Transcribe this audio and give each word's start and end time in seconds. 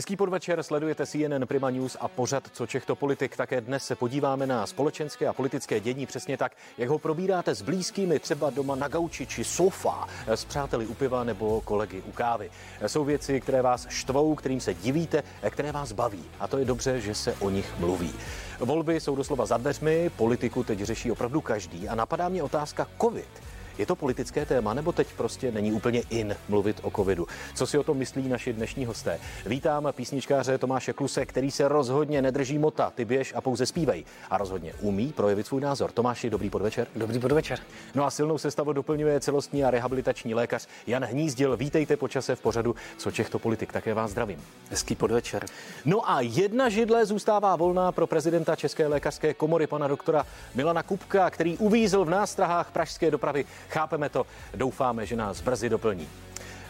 Hezký 0.00 0.16
podvečer, 0.16 0.62
sledujete 0.62 1.06
CNN 1.06 1.46
Prima 1.46 1.70
News 1.70 1.96
a 2.00 2.08
pořad 2.08 2.48
Co 2.52 2.66
Čechto 2.66 2.96
politik. 2.96 3.36
Také 3.36 3.60
dnes 3.60 3.84
se 3.84 3.96
podíváme 3.96 4.46
na 4.46 4.66
společenské 4.66 5.26
a 5.26 5.32
politické 5.32 5.80
dění 5.80 6.06
přesně 6.06 6.36
tak, 6.36 6.52
jak 6.78 6.88
ho 6.88 6.98
probíráte 6.98 7.54
s 7.54 7.62
blízkými 7.62 8.18
třeba 8.18 8.50
doma 8.50 8.74
na 8.74 8.88
gauči 8.88 9.26
či 9.26 9.44
sofa, 9.44 10.08
s 10.26 10.44
přáteli 10.44 10.86
u 10.86 10.94
piva 10.94 11.24
nebo 11.24 11.60
kolegy 11.60 12.02
u 12.08 12.12
kávy. 12.12 12.50
Jsou 12.86 13.04
věci, 13.04 13.40
které 13.40 13.62
vás 13.62 13.86
štvou, 13.88 14.34
kterým 14.34 14.60
se 14.60 14.74
divíte, 14.74 15.22
které 15.50 15.72
vás 15.72 15.92
baví. 15.92 16.24
A 16.38 16.48
to 16.48 16.58
je 16.58 16.64
dobře, 16.64 17.00
že 17.00 17.14
se 17.14 17.34
o 17.40 17.50
nich 17.50 17.78
mluví. 17.78 18.14
Volby 18.58 19.00
jsou 19.00 19.16
doslova 19.16 19.46
za 19.46 19.56
dveřmi, 19.56 20.10
politiku 20.16 20.64
teď 20.64 20.80
řeší 20.80 21.12
opravdu 21.12 21.40
každý 21.40 21.88
a 21.88 21.94
napadá 21.94 22.28
mě 22.28 22.42
otázka 22.42 22.86
COVID. 23.00 23.28
Je 23.80 23.86
to 23.86 23.96
politické 23.96 24.46
téma, 24.46 24.74
nebo 24.74 24.92
teď 24.92 25.08
prostě 25.16 25.52
není 25.52 25.72
úplně 25.72 26.02
in 26.10 26.36
mluvit 26.48 26.80
o 26.82 26.90
covidu? 26.90 27.26
Co 27.54 27.66
si 27.66 27.78
o 27.78 27.82
tom 27.82 27.96
myslí 27.96 28.28
naši 28.28 28.52
dnešní 28.52 28.86
hosté? 28.86 29.18
Vítám 29.46 29.88
písničkáře 29.92 30.58
Tomáše 30.58 30.92
Kluse, 30.92 31.26
který 31.26 31.50
se 31.50 31.68
rozhodně 31.68 32.22
nedrží 32.22 32.58
mota, 32.58 32.90
ty 32.90 33.04
běž 33.04 33.32
a 33.36 33.40
pouze 33.40 33.66
zpívej. 33.66 34.04
A 34.30 34.38
rozhodně 34.38 34.74
umí 34.80 35.12
projevit 35.12 35.46
svůj 35.46 35.60
názor. 35.60 35.92
Tomáši, 35.92 36.30
dobrý 36.30 36.50
podvečer. 36.50 36.86
Dobrý 36.96 37.18
podvečer. 37.18 37.58
No 37.94 38.04
a 38.04 38.10
silnou 38.10 38.38
sestavu 38.38 38.72
doplňuje 38.72 39.20
celostní 39.20 39.64
a 39.64 39.70
rehabilitační 39.70 40.34
lékař 40.34 40.66
Jan 40.86 41.04
Hnízdil. 41.04 41.56
Vítejte 41.56 41.96
počase 41.96 42.36
v 42.36 42.40
pořadu 42.40 42.74
Co 42.98 43.10
Čechto 43.10 43.38
politik. 43.38 43.72
Také 43.72 43.94
vás 43.94 44.10
zdravím. 44.10 44.44
Hezký 44.70 44.94
podvečer. 44.94 45.46
No 45.84 46.10
a 46.10 46.20
jedna 46.20 46.68
židle 46.68 47.06
zůstává 47.06 47.56
volná 47.56 47.92
pro 47.92 48.06
prezidenta 48.06 48.56
České 48.56 48.86
lékařské 48.86 49.34
komory, 49.34 49.66
pana 49.66 49.88
doktora 49.88 50.26
Milana 50.54 50.82
Kupka, 50.82 51.30
který 51.30 51.58
uvízl 51.58 52.04
v 52.04 52.10
nástrahách 52.10 52.70
pražské 52.70 53.10
dopravy 53.10 53.44
Chápeme 53.70 54.08
to, 54.08 54.26
doufáme, 54.54 55.06
že 55.06 55.16
nás 55.16 55.40
brzy 55.40 55.68
doplní. 55.68 56.08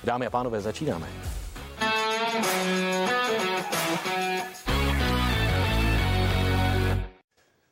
Dámy 0.04 0.26
a 0.26 0.30
pánové, 0.30 0.60
začínáme. 0.60 1.06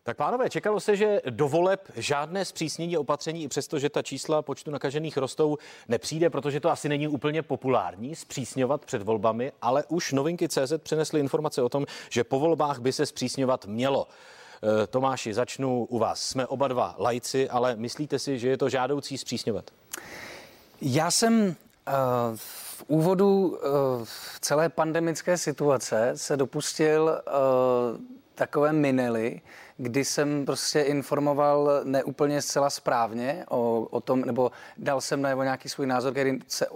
Tak 0.02 0.16
pánové, 0.16 0.50
čekalo 0.50 0.80
se, 0.80 0.96
že 0.96 1.20
do 1.30 1.48
voleb 1.48 1.90
žádné 1.96 2.44
zpřísnění 2.44 2.96
opatření, 2.96 3.44
i 3.44 3.48
přesto, 3.48 3.78
že 3.78 3.90
ta 3.90 4.02
čísla 4.02 4.42
počtu 4.42 4.70
nakažených 4.70 5.16
rostou, 5.16 5.58
nepřijde, 5.88 6.30
protože 6.30 6.60
to 6.60 6.70
asi 6.70 6.88
není 6.88 7.08
úplně 7.08 7.42
populární 7.42 8.16
zpřísňovat 8.16 8.84
před 8.84 9.02
volbami, 9.02 9.52
ale 9.62 9.84
už 9.88 10.12
novinky 10.12 10.48
CZ 10.48 10.72
přinesly 10.78 11.20
informace 11.20 11.62
o 11.62 11.68
tom, 11.68 11.86
že 12.10 12.24
po 12.24 12.40
volbách 12.40 12.78
by 12.78 12.92
se 12.92 13.06
zpřísňovat 13.06 13.66
mělo. 13.66 14.06
Eh, 14.62 14.86
Tomáši, 14.86 15.34
začnu 15.34 15.84
u 15.84 15.98
vás. 15.98 16.22
Jsme 16.22 16.46
oba 16.46 16.68
dva 16.68 16.94
lajci, 16.98 17.50
ale 17.50 17.76
myslíte 17.76 18.18
si, 18.18 18.38
že 18.38 18.48
je 18.48 18.56
to 18.56 18.68
žádoucí 18.68 19.18
zpřísňovat? 19.18 19.70
Já 20.80 21.10
jsem 21.10 21.46
uh, 21.46 21.54
v 22.34 22.84
úvodu 22.86 23.46
uh, 23.48 23.56
celé 24.40 24.68
pandemické 24.68 25.38
situace 25.38 26.12
se 26.14 26.36
dopustil 26.36 27.22
takové 28.34 28.72
minely, 28.72 29.40
kdy 29.76 30.04
jsem 30.04 30.46
prostě 30.46 30.80
informoval 30.80 31.80
neúplně 31.84 32.42
zcela 32.42 32.70
správně 32.70 33.44
o, 33.48 33.86
o 33.90 34.00
tom, 34.00 34.20
nebo 34.20 34.50
dal 34.76 35.00
jsem 35.00 35.22
najevo 35.22 35.42
nějaký 35.42 35.68
svůj 35.68 35.86
názor, 35.86 36.12
který 36.12 36.38
se 36.48 36.66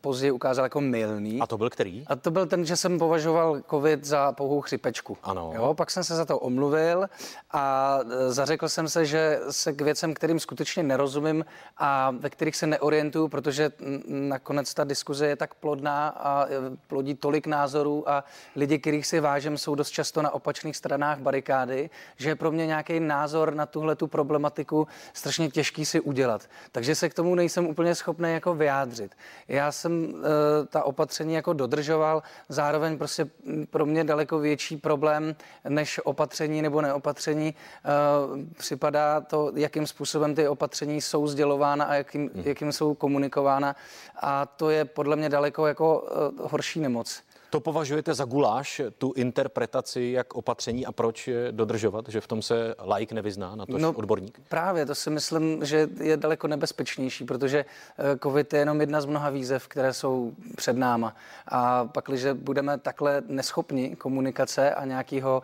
později 0.00 0.30
ukázal 0.30 0.64
jako 0.64 0.80
milný. 0.80 1.40
A 1.40 1.46
to 1.46 1.58
byl 1.58 1.70
který? 1.70 2.04
A 2.06 2.16
to 2.16 2.30
byl 2.30 2.46
ten, 2.46 2.66
že 2.66 2.76
jsem 2.76 2.98
považoval 2.98 3.62
covid 3.70 4.04
za 4.04 4.32
pouhou 4.32 4.60
chřipečku. 4.60 5.18
Ano. 5.22 5.52
Jo, 5.54 5.74
pak 5.74 5.90
jsem 5.90 6.04
se 6.04 6.16
za 6.16 6.24
to 6.24 6.38
omluvil 6.38 7.06
a 7.50 7.98
e, 8.28 8.32
zařekl 8.32 8.68
jsem 8.68 8.88
se, 8.88 9.06
že 9.06 9.40
se 9.50 9.72
k 9.72 9.80
věcem, 9.80 10.14
kterým 10.14 10.40
skutečně 10.40 10.82
nerozumím 10.82 11.44
a 11.78 12.10
ve 12.10 12.30
kterých 12.30 12.56
se 12.56 12.66
neorientuju, 12.66 13.28
protože 13.28 13.72
nakonec 14.06 14.74
ta 14.74 14.84
diskuze 14.84 15.26
je 15.26 15.36
tak 15.36 15.54
plodná 15.54 16.08
a 16.08 16.46
e, 16.46 16.48
plodí 16.86 17.14
tolik 17.14 17.46
názorů 17.46 18.10
a 18.10 18.24
lidi, 18.56 18.78
kterých 18.78 19.06
si 19.06 19.20
vážím, 19.20 19.58
jsou 19.58 19.74
dost 19.74 19.90
často 19.90 20.22
na 20.22 20.30
opačných 20.30 20.76
stranách 20.76 21.18
barikády, 21.18 21.90
že 22.16 22.28
je 22.28 22.36
pro 22.36 22.50
mě 22.50 22.66
nějaký 22.66 23.00
názor 23.00 23.54
na 23.54 23.66
tuhle 23.66 23.96
tu 23.96 24.06
problematiku 24.06 24.88
strašně 25.12 25.50
těžký 25.50 25.84
si 25.84 26.00
udělat. 26.00 26.42
Takže 26.72 26.94
se 26.94 27.08
k 27.08 27.14
tomu 27.14 27.34
nejsem 27.34 27.66
úplně 27.66 27.94
schopný 27.94 28.32
jako 28.32 28.54
vyjádřit. 28.54 29.12
Já 29.48 29.72
jsem 29.72 29.89
jsem 29.90 30.14
uh, 30.14 30.20
ta 30.68 30.82
opatření 30.82 31.34
jako 31.34 31.52
dodržoval, 31.52 32.22
zároveň 32.48 32.98
prostě 32.98 33.30
pro 33.70 33.86
mě 33.86 34.04
daleko 34.04 34.38
větší 34.38 34.76
problém 34.76 35.36
než 35.68 36.00
opatření 36.04 36.62
nebo 36.62 36.80
neopatření 36.80 37.54
uh, 37.54 38.38
připadá 38.56 39.20
to, 39.20 39.52
jakým 39.54 39.86
způsobem 39.86 40.34
ty 40.34 40.48
opatření 40.48 41.00
jsou 41.00 41.26
sdělována 41.26 41.84
a 41.84 41.94
jakým, 41.94 42.30
hmm. 42.34 42.42
jakým 42.46 42.72
jsou 42.72 42.94
komunikována 42.94 43.76
a 44.20 44.46
to 44.46 44.70
je 44.70 44.84
podle 44.84 45.16
mě 45.16 45.28
daleko 45.28 45.66
jako 45.66 46.00
uh, 46.38 46.50
horší 46.50 46.80
nemoc. 46.80 47.22
To 47.50 47.60
považujete 47.60 48.14
za 48.14 48.24
guláš, 48.24 48.80
tu 48.98 49.12
interpretaci, 49.16 50.10
jak 50.14 50.34
opatření 50.34 50.86
a 50.86 50.92
proč 50.92 51.28
je 51.28 51.52
dodržovat, 51.52 52.08
že 52.08 52.20
v 52.20 52.26
tom 52.26 52.42
se 52.42 52.74
like 52.96 53.14
nevyzná, 53.14 53.56
na 53.56 53.66
to 53.66 53.78
no, 53.78 53.92
odborník? 53.92 54.40
Právě, 54.48 54.86
to 54.86 54.94
si 54.94 55.10
myslím, 55.10 55.64
že 55.64 55.88
je 56.00 56.16
daleko 56.16 56.48
nebezpečnější, 56.48 57.24
protože 57.24 57.64
eh, 57.98 58.18
COVID 58.22 58.52
je 58.52 58.58
jenom 58.58 58.80
jedna 58.80 59.00
z 59.00 59.06
mnoha 59.06 59.30
výzev, 59.30 59.68
které 59.68 59.92
jsou 59.92 60.32
před 60.56 60.76
náma. 60.76 61.16
A 61.48 61.84
pak, 61.84 62.04
když 62.08 62.24
budeme 62.34 62.78
takhle 62.78 63.22
neschopni 63.26 63.96
komunikace 63.96 64.74
a 64.74 64.84
nějakýho, 64.84 65.42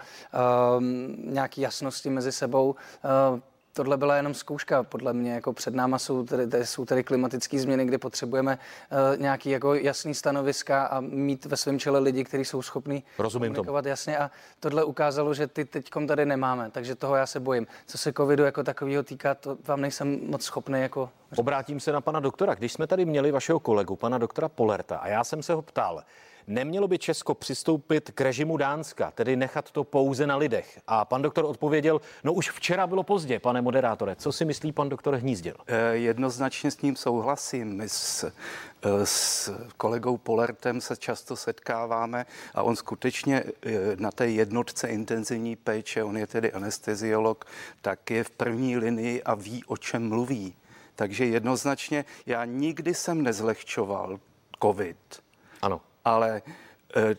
um, 0.79 1.17
nějaký 1.19 1.61
jasnosti 1.61 2.11
mezi 2.11 2.33
sebou, 2.33 2.75
uh, 3.35 3.41
tohle 3.77 3.97
byla 3.97 4.17
jenom 4.17 4.35
zkouška, 4.35 4.83
podle 4.83 5.13
mě, 5.13 5.33
jako 5.33 5.53
před 5.53 5.75
náma 5.75 5.99
jsou 5.99 6.25
tady, 6.25 6.47
tady 6.47 6.67
jsou 6.67 6.85
tady 6.85 7.05
klimatické 7.05 7.59
změny, 7.59 7.85
kde 7.85 7.99
potřebujeme 7.99 8.59
uh, 8.59 9.21
nějaký 9.21 9.51
jako 9.51 9.75
jasný 9.75 10.15
stanoviska 10.15 10.87
a 10.87 11.01
mít 11.01 11.45
ve 11.45 11.57
svém 11.57 11.79
čele 11.79 11.99
lidi, 11.99 12.25
kteří 12.25 12.45
jsou 12.45 12.63
schopní 12.63 13.05
Rozumím 13.19 13.53
komunikovat 13.53 13.83
tomu. 13.83 13.89
jasně 13.89 14.19
a 14.19 14.31
tohle 14.61 14.85
ukázalo, 14.85 15.35
že 15.35 15.47
ty 15.47 15.65
teďkom 15.65 16.07
tady 16.07 16.27
nemáme, 16.27 16.71
takže 16.71 16.95
toho 16.95 17.17
já 17.17 17.27
se 17.27 17.41
bojím. 17.41 17.67
Co 17.87 17.99
se 17.99 18.13
covidu 18.13 18.45
jako 18.45 18.63
takového 18.63 19.03
týká, 19.03 19.35
to 19.35 19.59
vám 19.67 19.81
nejsem 19.81 20.21
moc 20.27 20.43
schopný 20.43 20.81
jako... 20.81 21.11
Obrátím 21.37 21.81
se 21.81 21.93
na 21.93 22.01
pana 22.01 22.21
doktora. 22.21 22.55
Když 22.55 22.73
jsme 22.73 22.87
tady 22.87 23.05
měli 23.05 23.33
vašeho 23.33 23.61
kolegu, 23.61 23.97
pana 23.97 24.19
doktora 24.19 24.49
Polerta, 24.49 24.97
a 24.97 25.09
já 25.09 25.25
jsem 25.25 25.43
se 25.43 25.53
ho 25.53 25.63
ptal, 25.63 26.03
Nemělo 26.49 26.89
by 26.89 26.99
Česko 26.99 27.35
přistoupit 27.35 28.11
k 28.15 28.21
režimu 28.21 28.57
Dánska, 28.57 29.11
tedy 29.11 29.37
nechat 29.37 29.71
to 29.71 29.85
pouze 29.85 30.27
na 30.27 30.37
lidech? 30.37 30.81
A 30.87 31.05
pan 31.05 31.23
doktor 31.23 31.45
odpověděl, 31.45 32.01
no 32.25 32.33
už 32.33 32.51
včera 32.51 32.87
bylo 32.87 33.03
pozdě, 33.03 33.39
pane 33.39 33.63
moderátore. 33.63 34.17
Co 34.17 34.33
si 34.33 34.45
myslí 34.45 34.73
pan 34.73 34.89
doktor 34.89 35.15
Hnízdil? 35.15 35.55
Eh, 35.67 35.97
jednoznačně 35.97 36.71
s 36.71 36.83
ním 36.83 36.97
souhlasím. 36.97 37.77
My 37.77 37.89
s, 37.89 38.25
eh, 38.25 39.07
s 39.07 39.51
kolegou 39.77 40.17
Polertem 40.17 40.81
se 40.81 40.97
často 40.97 41.37
setkáváme 41.37 42.27
a 42.55 42.63
on 42.63 42.77
skutečně 42.77 43.45
eh, 43.63 43.73
na 43.97 44.11
té 44.11 44.29
jednotce 44.29 44.89
intenzivní 44.89 45.57
péče, 45.57 46.05
on 46.05 46.19
je 46.19 46.27
tedy 46.27 46.53
anesteziolog, 46.53 47.45
tak 47.83 48.11
je 48.11 48.25
v 48.25 48.31
první 48.31 48.77
linii 48.77 49.23
a 49.23 49.35
ví, 49.35 49.65
o 49.65 49.77
čem 49.77 50.09
mluví. 50.09 50.55
Takže 50.95 51.27
jednoznačně 51.27 52.05
já 52.27 52.45
nikdy 52.45 52.95
jsem 52.95 53.23
nezlehčoval 53.23 54.21
COVID. 54.63 54.97
Ano 55.63 55.81
ale 56.07 56.43
eh, 56.97 57.17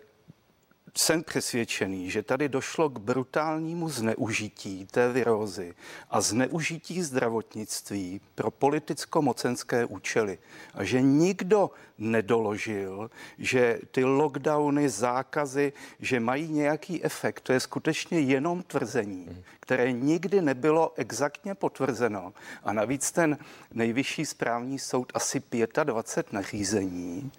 jsem 0.98 1.24
přesvědčený, 1.24 2.12
že 2.12 2.24
tady 2.24 2.50
došlo 2.50 2.90
k 2.90 3.00
brutálnímu 3.00 3.90
zneužití 3.90 4.86
té 4.86 5.12
virózy 5.12 5.76
a 6.10 6.22
zneužití 6.22 7.02
zdravotnictví 7.04 8.22
pro 8.36 8.52
politicko-mocenské 8.52 9.86
účely. 9.86 10.38
A 10.74 10.84
že 10.84 11.02
nikdo 11.02 11.72
nedoložil, 11.98 13.12
že 13.38 13.80
ty 13.92 14.04
lockdowny, 14.04 14.90
zákazy, 14.90 15.74
že 16.00 16.20
mají 16.20 16.48
nějaký 16.48 17.04
efekt. 17.04 17.42
To 17.42 17.54
je 17.54 17.60
skutečně 17.60 18.20
jenom 18.20 18.64
tvrzení, 18.64 19.44
které 19.60 19.92
nikdy 19.92 20.42
nebylo 20.42 20.94
exaktně 20.96 21.56
potvrzeno. 21.56 22.34
A 22.64 22.74
navíc 22.74 23.12
ten 23.12 23.38
nejvyšší 23.74 24.26
správní 24.26 24.80
soud 24.80 25.12
asi 25.16 25.42
25 25.84 26.34
nařízení 26.34 27.32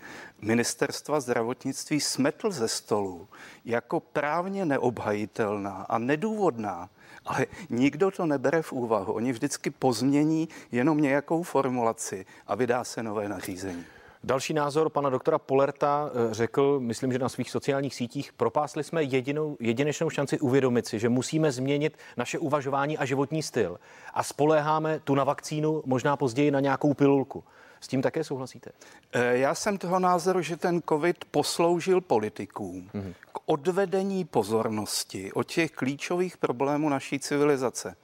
ministerstva 0.42 1.20
zdravotnictví 1.20 2.00
smetl 2.00 2.50
ze 2.50 2.68
stolu 2.68 3.28
jako 3.64 4.00
právně 4.00 4.64
neobhajitelná 4.64 5.86
a 5.88 5.98
nedůvodná. 5.98 6.90
Ale 7.26 7.46
nikdo 7.70 8.10
to 8.10 8.26
nebere 8.26 8.62
v 8.62 8.72
úvahu. 8.72 9.12
Oni 9.12 9.32
vždycky 9.32 9.70
pozmění 9.70 10.48
jenom 10.72 11.00
nějakou 11.00 11.42
formulaci 11.42 12.26
a 12.46 12.54
vydá 12.54 12.84
se 12.84 13.02
nové 13.02 13.28
nařízení. 13.28 13.84
Další 14.24 14.54
názor 14.54 14.90
pana 14.90 15.10
doktora 15.10 15.38
Polerta 15.38 16.10
eh, 16.10 16.34
řekl, 16.34 16.80
myslím, 16.80 17.12
že 17.12 17.18
na 17.18 17.28
svých 17.28 17.50
sociálních 17.50 17.94
sítích, 17.94 18.32
propásli 18.32 18.84
jsme 18.84 19.02
jedinou, 19.02 19.56
jedinečnou 19.60 20.10
šanci 20.10 20.40
uvědomit 20.40 20.86
si, 20.86 20.98
že 20.98 21.08
musíme 21.08 21.52
změnit 21.52 21.98
naše 22.16 22.38
uvažování 22.38 22.98
a 22.98 23.04
životní 23.04 23.42
styl 23.42 23.78
a 24.14 24.22
spoléháme 24.22 25.00
tu 25.04 25.14
na 25.14 25.24
vakcínu, 25.24 25.82
možná 25.86 26.16
později 26.16 26.50
na 26.50 26.60
nějakou 26.60 26.94
pilulku. 26.94 27.44
S 27.80 27.88
tím 27.88 28.02
také 28.02 28.24
souhlasíte? 28.24 28.70
Eh, 29.12 29.38
já 29.38 29.54
jsem 29.54 29.78
toho 29.78 29.98
názoru, 29.98 30.42
že 30.42 30.56
ten 30.56 30.82
COVID 30.88 31.24
posloužil 31.24 32.00
politikům 32.00 32.90
mm-hmm. 32.94 33.14
k 33.32 33.38
odvedení 33.46 34.24
pozornosti 34.24 35.32
od 35.32 35.46
těch 35.46 35.70
klíčových 35.70 36.36
problémů 36.36 36.88
naší 36.88 37.18
civilizace. 37.18 37.96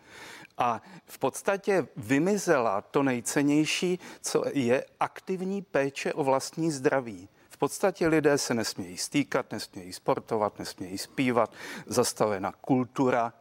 A 0.58 0.82
v 1.06 1.18
podstatě 1.18 1.86
vymizela 1.96 2.80
to 2.80 3.02
nejcennější, 3.02 3.98
co 4.20 4.44
je 4.52 4.84
aktivní 5.00 5.62
péče 5.62 6.12
o 6.12 6.24
vlastní 6.24 6.70
zdraví. 6.70 7.28
V 7.50 7.56
podstatě 7.56 8.08
lidé 8.08 8.38
se 8.38 8.54
nesmějí 8.54 8.96
stýkat, 8.96 9.52
nesmějí 9.52 9.92
sportovat, 9.92 10.58
nesmějí 10.58 10.98
zpívat, 10.98 11.52
zastavena 11.86 12.52
kultura, 12.52 13.32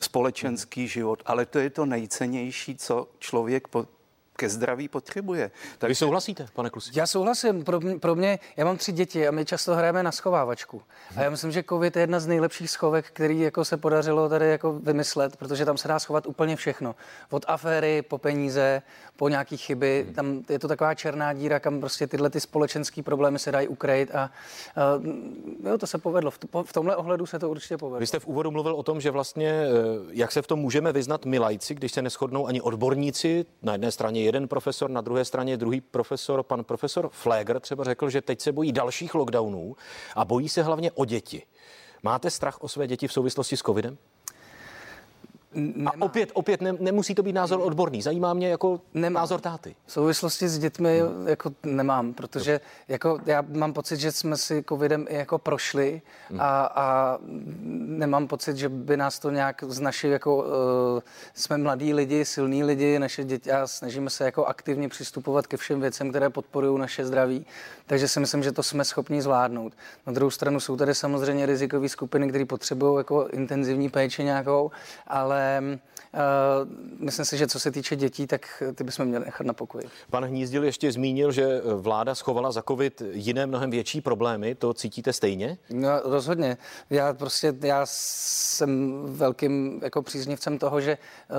společenský 0.00 0.88
život, 0.88 1.22
ale 1.26 1.46
to 1.46 1.58
je 1.58 1.70
to 1.70 1.86
nejcennější, 1.86 2.76
co 2.76 3.08
člověk 3.18 3.68
ke 4.38 4.48
zdraví 4.48 4.88
potřebuje. 4.88 5.50
Tak... 5.78 5.88
Vy 5.88 5.94
souhlasíte, 5.94 6.46
pane 6.54 6.70
Klusi? 6.70 6.90
Já 6.94 7.06
souhlasím. 7.06 7.64
Pro 7.64 7.80
mě, 7.80 7.98
pro 7.98 8.14
mě, 8.14 8.38
já 8.56 8.64
mám 8.64 8.76
tři 8.76 8.92
děti 8.92 9.28
a 9.28 9.30
my 9.30 9.44
často 9.44 9.74
hrajeme 9.74 10.02
na 10.02 10.12
schovávačku. 10.12 10.82
A 11.16 11.22
já 11.22 11.30
myslím, 11.30 11.52
že 11.52 11.62
COVID 11.68 11.96
je 11.96 12.02
jedna 12.02 12.20
z 12.20 12.26
nejlepších 12.26 12.70
schovek, 12.70 13.06
který 13.06 13.40
jako 13.40 13.64
se 13.64 13.76
podařilo 13.76 14.28
tady 14.28 14.50
jako 14.50 14.72
vymyslet, 14.72 15.36
protože 15.36 15.64
tam 15.64 15.76
se 15.76 15.88
dá 15.88 15.98
schovat 15.98 16.26
úplně 16.26 16.56
všechno. 16.56 16.94
Od 17.30 17.44
aféry 17.48 18.02
po 18.02 18.18
peníze, 18.18 18.82
po 19.16 19.28
nějaký 19.28 19.56
chyby. 19.56 20.02
Hmm. 20.04 20.14
Tam 20.14 20.42
je 20.48 20.58
to 20.58 20.68
taková 20.68 20.94
černá 20.94 21.32
díra, 21.32 21.60
kam 21.60 21.80
prostě 21.80 22.06
tyhle 22.06 22.30
ty 22.30 22.40
společenské 22.40 23.02
problémy 23.02 23.38
se 23.38 23.52
dají 23.52 23.68
ukrejt 23.68 24.14
a, 24.14 24.20
a 24.20 24.30
jo, 25.68 25.78
to 25.78 25.86
se 25.86 25.98
povedlo. 25.98 26.30
V, 26.30 26.38
v 26.62 26.72
tomhle 26.72 26.96
ohledu 26.96 27.26
se 27.26 27.38
to 27.38 27.50
určitě 27.50 27.78
povedlo. 27.78 28.00
Vy 28.00 28.06
jste 28.06 28.18
v 28.18 28.26
úvodu 28.26 28.50
mluvil 28.50 28.74
o 28.74 28.82
tom, 28.82 29.00
že 29.00 29.10
vlastně, 29.10 29.50
eh, 29.50 29.68
jak 30.10 30.32
se 30.32 30.42
v 30.42 30.46
tom 30.46 30.58
můžeme 30.58 30.92
vyznat 30.92 31.24
my 31.24 31.38
lajci, 31.38 31.74
když 31.74 31.92
se 31.92 32.02
neschodnou 32.02 32.46
ani 32.46 32.60
odborníci, 32.60 33.46
na 33.62 33.72
jedné 33.72 33.90
straně 33.90 34.27
jeden 34.28 34.48
profesor, 34.48 34.90
na 34.90 35.00
druhé 35.00 35.24
straně 35.24 35.56
druhý 35.56 35.80
profesor, 35.80 36.42
pan 36.42 36.64
profesor 36.64 37.08
Flegr 37.12 37.60
třeba 37.60 37.84
řekl, 37.84 38.10
že 38.10 38.20
teď 38.20 38.40
se 38.40 38.52
bojí 38.52 38.72
dalších 38.72 39.14
lockdownů 39.14 39.76
a 40.16 40.24
bojí 40.24 40.48
se 40.48 40.62
hlavně 40.62 40.92
o 40.92 41.04
děti. 41.04 41.42
Máte 42.02 42.30
strach 42.30 42.62
o 42.62 42.68
své 42.68 42.86
děti 42.86 43.08
v 43.08 43.12
souvislosti 43.12 43.56
s 43.56 43.60
covidem? 43.60 43.98
Nemá. 45.54 45.90
A 45.90 45.94
opět, 46.00 46.30
opět 46.32 46.60
ne, 46.60 46.72
nemusí 46.80 47.14
to 47.14 47.22
být 47.22 47.32
názor 47.32 47.60
odborný. 47.62 48.02
Zajímá 48.02 48.34
mě 48.34 48.48
jako 48.48 48.80
nemá. 48.94 49.20
názor 49.20 49.40
táty. 49.40 49.76
V 49.86 49.92
souvislosti 49.92 50.48
s 50.48 50.58
dětmi 50.58 51.02
jako 51.26 51.50
nemám, 51.62 52.12
protože 52.12 52.60
jako 52.88 53.18
já 53.26 53.44
mám 53.48 53.72
pocit, 53.72 53.96
že 53.96 54.12
jsme 54.12 54.36
si 54.36 54.64
covidem 54.68 55.06
i 55.08 55.14
jako 55.14 55.38
prošli 55.38 56.02
hmm. 56.30 56.40
a, 56.40 56.66
a 56.74 57.18
nemám 57.86 58.26
pocit, 58.26 58.56
že 58.56 58.68
by 58.68 58.96
nás 58.96 59.18
to 59.18 59.30
nějak 59.30 59.64
z 59.68 59.80
naší 59.80 60.08
jako 60.08 60.36
uh, 60.36 60.44
jsme 61.34 61.58
mladí 61.58 61.94
lidi, 61.94 62.24
silní 62.24 62.64
lidi, 62.64 62.98
naše 62.98 63.24
děti 63.24 63.52
a 63.52 63.66
snažíme 63.66 64.10
se 64.10 64.24
jako 64.24 64.44
aktivně 64.44 64.88
přistupovat 64.88 65.46
ke 65.46 65.56
všem 65.56 65.80
věcem, 65.80 66.10
které 66.10 66.30
podporují 66.30 66.78
naše 66.78 67.06
zdraví. 67.06 67.46
Takže 67.86 68.08
si 68.08 68.20
myslím, 68.20 68.42
že 68.42 68.52
to 68.52 68.62
jsme 68.62 68.84
schopni 68.84 69.22
zvládnout. 69.22 69.72
Na 70.06 70.12
druhou 70.12 70.30
stranu 70.30 70.60
jsou 70.60 70.76
tady 70.76 70.94
samozřejmě 70.94 71.46
rizikové 71.46 71.88
skupiny, 71.88 72.28
které 72.28 72.44
potřebují 72.44 72.96
jako 72.96 73.28
intenzivní 73.28 73.88
péči 73.88 74.24
nějakou, 74.24 74.70
ale 75.06 75.37
uh, 75.62 76.20
myslím 77.00 77.24
si, 77.24 77.36
že 77.36 77.46
co 77.46 77.60
se 77.60 77.70
týče 77.70 77.96
dětí, 77.96 78.26
tak 78.26 78.62
ty 78.74 78.84
bychom 78.84 79.06
měli 79.06 79.24
nechat 79.24 79.46
na 79.46 79.52
pokoji. 79.52 79.84
Pan 80.10 80.24
Hnízdil 80.24 80.64
ještě 80.64 80.92
zmínil, 80.92 81.32
že 81.32 81.60
vláda 81.76 82.14
schovala 82.14 82.52
za 82.52 82.62
covid 82.62 83.02
jiné 83.12 83.46
mnohem 83.46 83.70
větší 83.70 84.00
problémy. 84.00 84.54
To 84.54 84.74
cítíte 84.74 85.12
stejně? 85.12 85.58
No, 85.70 85.88
rozhodně. 86.04 86.56
Já 86.90 87.12
prostě, 87.12 87.54
já 87.62 87.82
jsem 87.86 89.02
velkým 89.04 89.80
jako 89.82 90.02
příznivcem 90.02 90.58
toho, 90.58 90.80
že 90.80 90.98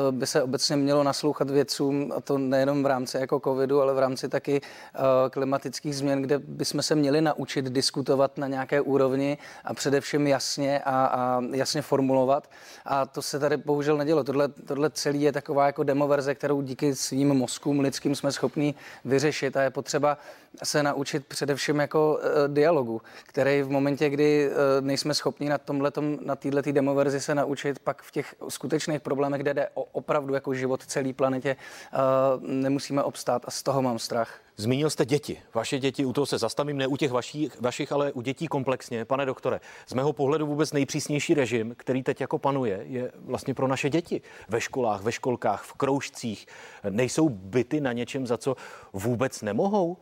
uh, 0.09 0.15
by 0.15 0.27
se 0.27 0.43
obecně 0.43 0.75
mělo 0.75 1.03
naslouchat 1.03 1.49
vědcům, 1.49 2.11
a 2.17 2.21
to 2.21 2.37
nejenom 2.37 2.83
v 2.83 2.85
rámci 2.85 3.17
jako 3.17 3.39
covidu, 3.39 3.81
ale 3.81 3.93
v 3.93 3.99
rámci 3.99 4.29
taky 4.29 4.61
uh, 4.61 5.01
klimatických 5.29 5.95
změn, 5.95 6.21
kde 6.21 6.39
bychom 6.39 6.81
se 6.81 6.95
měli 6.95 7.21
naučit 7.21 7.65
diskutovat 7.65 8.37
na 8.37 8.47
nějaké 8.47 8.81
úrovni 8.81 9.37
a 9.63 9.73
především 9.73 10.27
jasně 10.27 10.79
a, 10.79 11.05
a 11.05 11.41
jasně 11.51 11.81
formulovat. 11.81 12.49
A 12.85 13.05
to 13.05 13.21
se 13.21 13.39
tady 13.39 13.57
bohužel 13.57 13.88
nedělo. 13.97 14.23
Tohle, 14.23 14.47
tohle 14.47 14.89
celý 14.89 15.21
je 15.21 15.31
taková 15.31 15.65
jako 15.65 15.83
demoverze, 15.83 16.35
kterou 16.35 16.61
díky 16.61 16.95
svým 16.95 17.33
mozkům 17.33 17.79
lidským 17.79 18.15
jsme 18.15 18.31
schopni 18.31 18.75
vyřešit 19.05 19.57
a 19.57 19.61
je 19.61 19.69
potřeba 19.69 20.17
se 20.63 20.83
naučit 20.83 21.25
především 21.27 21.79
jako 21.79 22.13
uh, 22.13 22.53
dialogu, 22.53 23.01
který 23.23 23.61
v 23.61 23.69
momentě, 23.69 24.09
kdy 24.09 24.49
uh, 24.49 24.55
nejsme 24.85 25.13
schopni 25.13 25.49
na 25.49 25.57
tomhletom, 25.57 26.17
na 26.21 26.35
této 26.35 26.71
demoverzi 26.71 27.21
se 27.21 27.35
naučit, 27.35 27.79
pak 27.79 28.01
v 28.01 28.11
těch 28.11 28.35
skutečných 28.49 29.01
problémech, 29.01 29.41
kde 29.41 29.53
jde 29.53 29.69
o 29.73 29.83
opravdu 29.83 30.33
jako 30.33 30.53
život 30.53 30.85
celé 30.85 31.13
planetě, 31.13 31.55
uh, 31.93 32.47
nemusíme 32.49 33.03
obstát 33.03 33.41
a 33.45 33.51
z 33.51 33.63
toho 33.63 33.81
mám 33.81 33.99
strach. 33.99 34.39
Zmínil 34.59 34.89
jste 34.89 35.05
děti. 35.05 35.39
Vaše 35.53 35.79
děti, 35.79 36.05
u 36.05 36.13
toho 36.13 36.25
se 36.25 36.37
zastavím, 36.37 36.77
ne 36.77 36.87
u 36.87 36.97
těch 36.97 37.11
vašich, 37.11 37.61
vašich, 37.61 37.91
ale 37.91 38.11
u 38.11 38.21
dětí 38.21 38.47
komplexně. 38.47 39.05
Pane 39.05 39.25
doktore, 39.25 39.59
z 39.87 39.93
mého 39.93 40.13
pohledu 40.13 40.47
vůbec 40.47 40.73
nejpřísnější 40.73 41.33
režim, 41.33 41.75
který 41.77 42.03
teď 42.03 42.21
jako 42.21 42.37
panuje, 42.37 42.83
je 42.87 43.11
vlastně 43.15 43.53
pro 43.53 43.67
naše 43.67 43.89
děti. 43.89 44.21
Ve 44.49 44.61
školách, 44.61 45.01
ve 45.01 45.11
školkách, 45.11 45.63
v 45.63 45.73
kroužcích. 45.73 46.47
Nejsou 46.89 47.29
byty 47.29 47.81
na 47.81 47.93
něčem, 47.93 48.27
za 48.27 48.37
co 48.37 48.55
vůbec 48.93 49.41
nemohou? 49.41 49.97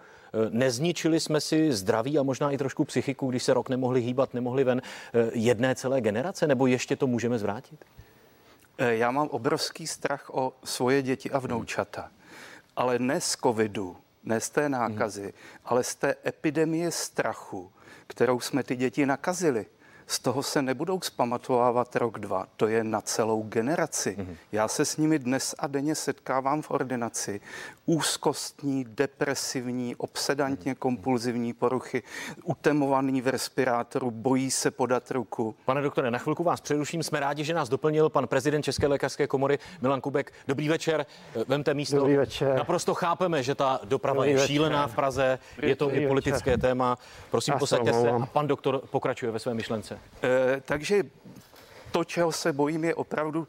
Nezničili 0.49 1.19
jsme 1.19 1.41
si 1.41 1.73
zdraví 1.73 2.19
a 2.19 2.23
možná 2.23 2.51
i 2.51 2.57
trošku 2.57 2.85
psychiku, 2.85 3.29
když 3.29 3.43
se 3.43 3.53
rok 3.53 3.69
nemohli 3.69 4.01
hýbat, 4.01 4.33
nemohli 4.33 4.63
ven 4.63 4.81
jedné 5.33 5.75
celé 5.75 6.01
generace, 6.01 6.47
nebo 6.47 6.67
ještě 6.67 6.95
to 6.95 7.07
můžeme 7.07 7.39
zvrátit? 7.39 7.85
Já 8.77 9.11
mám 9.11 9.27
obrovský 9.27 9.87
strach 9.87 10.29
o 10.33 10.53
svoje 10.63 11.01
děti 11.01 11.31
a 11.31 11.39
vnoučata, 11.39 12.11
ale 12.75 12.99
ne 12.99 13.21
z 13.21 13.31
covidu, 13.43 13.97
ne 14.27 14.39
z 14.39 14.49
té 14.49 14.69
nákazy, 14.69 15.21
hmm. 15.21 15.31
ale 15.65 15.83
z 15.83 15.95
té 15.95 16.15
epidemie 16.25 16.91
strachu, 16.91 17.71
kterou 18.07 18.39
jsme 18.39 18.63
ty 18.63 18.75
děti 18.75 19.05
nakazili 19.05 19.65
z 20.07 20.19
toho 20.19 20.43
se 20.43 20.61
nebudou 20.61 21.01
zpamatovávat 21.01 21.95
rok, 21.95 22.19
dva. 22.19 22.47
To 22.55 22.67
je 22.67 22.83
na 22.83 23.01
celou 23.01 23.43
generaci. 23.43 24.15
Mm-hmm. 24.19 24.35
Já 24.51 24.67
se 24.67 24.85
s 24.85 24.97
nimi 24.97 25.19
dnes 25.19 25.55
a 25.59 25.67
denně 25.67 25.95
setkávám 25.95 26.61
v 26.61 26.71
ordinaci. 26.71 27.41
Úzkostní, 27.85 28.85
depresivní, 28.89 29.95
obsedantně 29.95 30.73
mm-hmm. 30.73 30.77
kompulzivní 30.77 31.53
poruchy, 31.53 32.03
utemovaný 32.43 33.21
v 33.21 33.27
respirátoru, 33.27 34.11
bojí 34.11 34.51
se 34.51 34.71
podat 34.71 35.11
ruku. 35.11 35.55
Pane 35.65 35.81
doktore, 35.81 36.11
na 36.11 36.17
chvilku 36.17 36.43
vás 36.43 36.61
přeruším. 36.61 37.03
Jsme 37.03 37.19
rádi, 37.19 37.43
že 37.43 37.53
nás 37.53 37.69
doplnil 37.69 38.09
pan 38.09 38.27
prezident 38.27 38.61
České 38.61 38.87
lékařské 38.87 39.27
komory 39.27 39.59
Milan 39.81 40.01
Kubek. 40.01 40.33
Dobrý 40.47 40.69
večer, 40.69 41.05
vemte 41.47 41.73
místo. 41.73 41.97
Dobrý 41.97 42.17
večer. 42.17 42.57
Naprosto 42.57 42.93
chápeme, 42.93 43.43
že 43.43 43.55
ta 43.55 43.79
doprava 43.83 44.15
Dobrý 44.15 44.29
je 44.29 44.35
večer. 44.35 44.47
šílená 44.47 44.87
v 44.87 44.95
Praze, 44.95 45.39
Dobrý 45.55 45.69
je 45.69 45.75
to 45.75 45.85
Dobrý 45.85 46.01
i 46.01 46.07
politické 46.07 46.51
večer. 46.51 46.61
téma. 46.61 46.97
Prosím, 47.31 47.53
posaďte 47.59 47.93
se 47.93 48.09
a 48.09 48.25
pan 48.25 48.47
doktor 48.47 48.81
pokračuje 48.91 49.31
ve 49.31 49.39
své 49.39 49.53
myšlence. 49.53 49.96
E, 50.23 50.61
takže 50.61 51.03
to, 51.91 52.03
čeho 52.03 52.31
se 52.31 52.53
bojím, 52.53 52.83
je 52.83 52.95
opravdu 52.95 53.47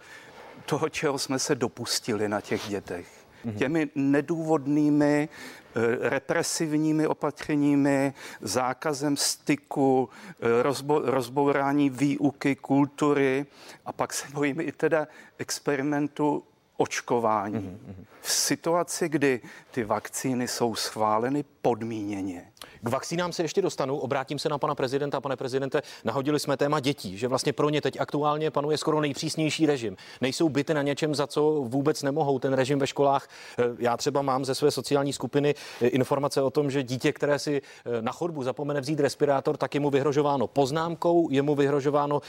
toho, 0.66 0.88
čeho 0.88 1.18
jsme 1.18 1.38
se 1.38 1.54
dopustili 1.54 2.28
na 2.28 2.40
těch 2.40 2.68
dětech. 2.68 3.06
Mm-hmm. 3.46 3.58
Těmi 3.58 3.88
nedůvodnými 3.94 5.28
eh, 5.28 6.08
represivními 6.08 7.06
opatřeními, 7.06 8.14
zákazem 8.40 9.16
styku, 9.16 10.08
eh, 10.40 10.62
rozbo- 10.62 11.02
rozbourání 11.04 11.90
výuky, 11.90 12.56
kultury 12.56 13.46
a 13.86 13.92
pak 13.92 14.12
se 14.12 14.26
bojíme 14.32 14.62
i 14.62 14.72
teda 14.72 15.08
experimentu 15.38 16.44
očkování. 16.76 17.54
Mm-hmm. 17.54 18.04
V 18.20 18.32
situaci, 18.32 19.08
kdy 19.08 19.40
ty 19.78 19.84
vakcíny 19.84 20.48
jsou 20.48 20.74
schváleny 20.74 21.44
podmíněně, 21.62 22.52
k 22.82 22.88
vakcínám 22.88 23.32
se 23.32 23.42
ještě 23.42 23.62
dostanu. 23.62 23.98
Obrátím 23.98 24.38
se 24.38 24.48
na 24.48 24.58
pana 24.58 24.74
prezidenta. 24.74 25.20
Pane 25.20 25.36
prezidente, 25.36 25.82
nahodili 26.04 26.40
jsme 26.40 26.56
téma 26.56 26.80
dětí, 26.80 27.18
že 27.18 27.28
vlastně 27.28 27.52
pro 27.52 27.70
ně 27.70 27.80
teď 27.80 28.00
aktuálně 28.00 28.50
panuje 28.50 28.78
skoro 28.78 29.00
nejpřísnější 29.00 29.66
režim. 29.66 29.96
Nejsou 30.20 30.48
byty 30.48 30.74
na 30.74 30.82
něčem, 30.82 31.14
za 31.14 31.26
co 31.26 31.42
vůbec 31.68 32.02
nemohou 32.02 32.38
ten 32.38 32.52
režim 32.52 32.78
ve 32.78 32.86
školách. 32.86 33.28
Eh, 33.58 33.62
já 33.78 33.96
třeba 33.96 34.22
mám 34.22 34.44
ze 34.44 34.54
své 34.54 34.70
sociální 34.70 35.12
skupiny 35.12 35.54
eh, 35.80 35.86
informace 35.86 36.42
o 36.42 36.50
tom, 36.50 36.70
že 36.70 36.82
dítě, 36.82 37.12
které 37.12 37.38
si 37.38 37.62
eh, 37.62 38.02
na 38.02 38.12
chodbu 38.12 38.42
zapomene 38.42 38.80
vzít 38.80 39.00
respirátor, 39.00 39.56
tak 39.56 39.74
je 39.74 39.80
mu 39.80 39.90
vyhrožováno 39.90 40.46
poznámkou, 40.46 41.28
je 41.30 41.42
mu 41.42 41.54
vyhrožováno 41.54 42.20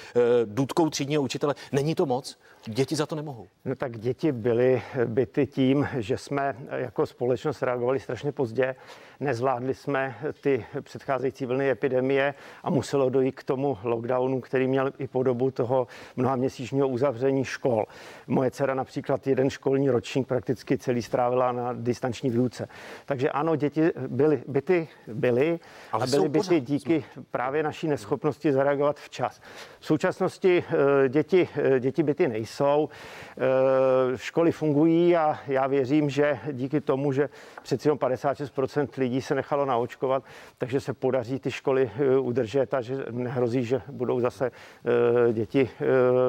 dudkou 0.45 0.89
třídního 0.89 1.23
učitele. 1.23 1.55
Není 1.71 1.95
to 1.95 2.05
moc? 2.05 2.37
Děti 2.65 2.95
za 2.95 3.05
to 3.05 3.15
nemohou. 3.15 3.47
No 3.65 3.75
tak 3.75 3.99
děti 3.99 4.31
byly 4.31 4.81
byty 5.05 5.47
tím, 5.47 5.87
že 5.97 6.17
jsme 6.17 6.55
jako 6.71 7.05
společnost 7.05 7.38
reagovali 7.61 7.99
strašně 7.99 8.31
pozdě. 8.31 8.75
Nezvládli 9.19 9.73
jsme 9.73 10.15
ty 10.41 10.65
předcházející 10.81 11.45
vlny 11.45 11.69
epidemie 11.69 12.33
a 12.63 12.69
muselo 12.69 13.09
dojít 13.09 13.35
k 13.35 13.43
tomu 13.43 13.77
lockdownu, 13.83 14.41
který 14.41 14.67
měl 14.67 14.91
i 14.97 15.07
podobu 15.07 15.51
toho 15.51 15.87
mnoha 16.15 16.35
měsíčního 16.35 16.87
uzavření 16.87 17.45
škol. 17.45 17.85
Moje 18.27 18.51
dcera 18.51 18.73
například 18.73 19.27
jeden 19.27 19.49
školní 19.49 19.89
ročník 19.89 20.27
prakticky 20.27 20.77
celý 20.77 21.01
strávila 21.01 21.51
na 21.51 21.73
distanční 21.73 22.29
výuce. 22.29 22.67
Takže 23.05 23.29
ano, 23.29 23.55
děti 23.55 23.91
byly, 24.07 24.43
byty 24.47 24.87
byly 25.07 25.59
Ale 25.91 26.03
a 26.03 26.07
byly 26.07 26.29
byty 26.29 26.47
pořád. 26.47 26.63
díky 26.63 27.03
právě 27.31 27.63
naší 27.63 27.87
neschopnosti 27.87 28.53
zareagovat 28.53 28.99
včas. 28.99 29.41
V 29.79 29.85
současnosti 29.85 30.63
eh, 31.03 31.09
děti, 31.09 31.49
eh, 31.75 31.79
děti 31.79 32.03
byty 32.03 32.27
nejsou, 32.27 32.89
eh, 33.37 34.17
školy 34.17 34.51
fungují 34.51 35.15
a 35.15 35.39
já 35.47 35.67
věřím, 35.67 36.09
že 36.09 36.39
díky 36.51 36.81
tomu, 36.81 37.11
že 37.11 37.18
přeci 37.63 37.89
56% 37.89 38.87
lidí 38.97 39.21
se 39.21 39.35
nechalo 39.35 39.65
naočkovat, 39.65 40.23
takže 40.57 40.81
se 40.81 40.93
podaří 40.93 41.39
ty 41.39 41.51
školy 41.51 41.91
udržet 42.19 42.73
a 42.73 42.81
že 42.81 43.05
nehrozí, 43.11 43.65
že 43.65 43.81
budou 43.87 44.19
zase 44.19 44.51
děti 45.33 45.69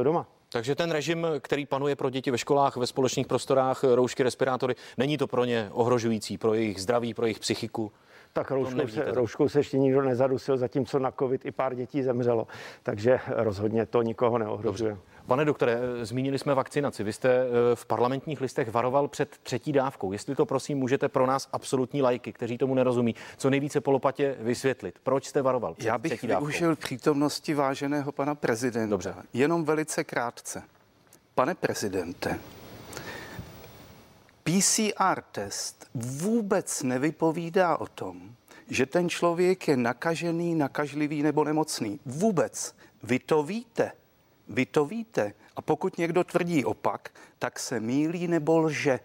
doma. 0.02 0.26
Takže 0.52 0.75
ten 0.75 0.90
režim, 0.90 1.26
který 1.40 1.66
panuje 1.66 1.97
pro 1.97 2.11
děti 2.11 2.30
ve 2.30 2.38
školách, 2.38 2.76
ve 2.76 2.87
společných 2.87 3.26
prostorách, 3.26 3.85
roušky, 3.85 4.23
respirátory, 4.23 4.75
není 4.99 5.18
to 5.18 5.26
pro 5.26 5.44
ně 5.44 5.68
ohrožující, 5.73 6.38
pro 6.38 6.54
jejich 6.54 6.82
zdraví, 6.82 7.14
pro 7.14 7.26
jejich 7.26 7.38
psychiku? 7.38 7.92
Tak 8.32 8.50
rouškou 8.50 8.88
se, 8.88 9.04
rouškou 9.12 9.49
se 9.49 9.58
ještě 9.58 9.78
nikdo 9.78 10.02
nezadusil, 10.02 10.56
zatímco 10.56 10.99
na 10.99 11.10
covid 11.10 11.46
i 11.46 11.50
pár 11.50 11.75
dětí 11.75 12.02
zemřelo. 12.02 12.46
Takže 12.82 13.20
rozhodně 13.28 13.87
to 13.87 14.02
nikoho 14.02 14.38
neohrožuje. 14.38 14.90
Dobře. 14.90 15.10
Pane 15.26 15.44
doktore, 15.44 15.78
zmínili 16.02 16.38
jsme 16.38 16.54
vakcinaci. 16.54 17.04
Vy 17.04 17.12
jste 17.12 17.28
eh, 17.30 17.46
v 17.76 17.87
parlamentních 17.87 18.40
listech 18.40 18.70
varoval 18.70 19.08
před 19.08 19.38
třetí 19.42 19.72
dávkou. 19.72 20.12
Jestli 20.12 20.34
to 20.34 20.46
prosím 20.46 20.78
můžete 20.78 21.08
pro 21.08 21.26
nás 21.26 21.49
absolutní 21.52 22.02
lajky, 22.02 22.32
kteří 22.32 22.58
tomu 22.58 22.75
nerozumí, 22.75 23.14
co 23.37 23.50
nejvíce 23.50 23.80
polopatě 23.80 24.37
vysvětlit. 24.40 24.99
Proč 25.02 25.26
jste 25.26 25.42
varoval? 25.42 25.75
Před 25.75 25.87
Já 25.88 25.99
bych 25.99 26.12
třetí 26.12 26.26
využil 26.26 26.68
dávkou? 26.68 26.82
přítomnosti 26.82 27.54
váženého 27.54 28.12
pana 28.12 28.34
prezidenta. 28.34 28.90
Dobře. 28.90 29.14
Jenom 29.32 29.64
velice 29.64 30.04
krátce. 30.04 30.62
Pane 31.34 31.54
prezidente, 31.54 32.38
PCR 34.50 35.23
test 35.33 35.90
vůbec 35.95 36.83
nevypovídá 36.83 37.76
o 37.76 37.87
tom, 37.87 38.35
že 38.69 38.87
ten 38.87 39.09
člověk 39.09 39.69
je 39.69 39.76
nakažený, 39.76 40.54
nakažlivý 40.54 41.23
nebo 41.23 41.45
nemocný. 41.45 42.00
Vůbec. 42.07 42.75
Vy 43.02 43.19
to 43.19 43.42
víte. 43.42 43.92
Vy 44.49 44.66
to 44.66 44.85
víte. 44.85 45.35
A 45.57 45.62
pokud 45.62 45.99
někdo 45.99 46.25
tvrdí 46.25 46.64
opak, 46.64 47.11
tak 47.38 47.59
se 47.59 47.80
mílí 47.80 48.28
nebo 48.28 48.59
lže. 48.59 49.00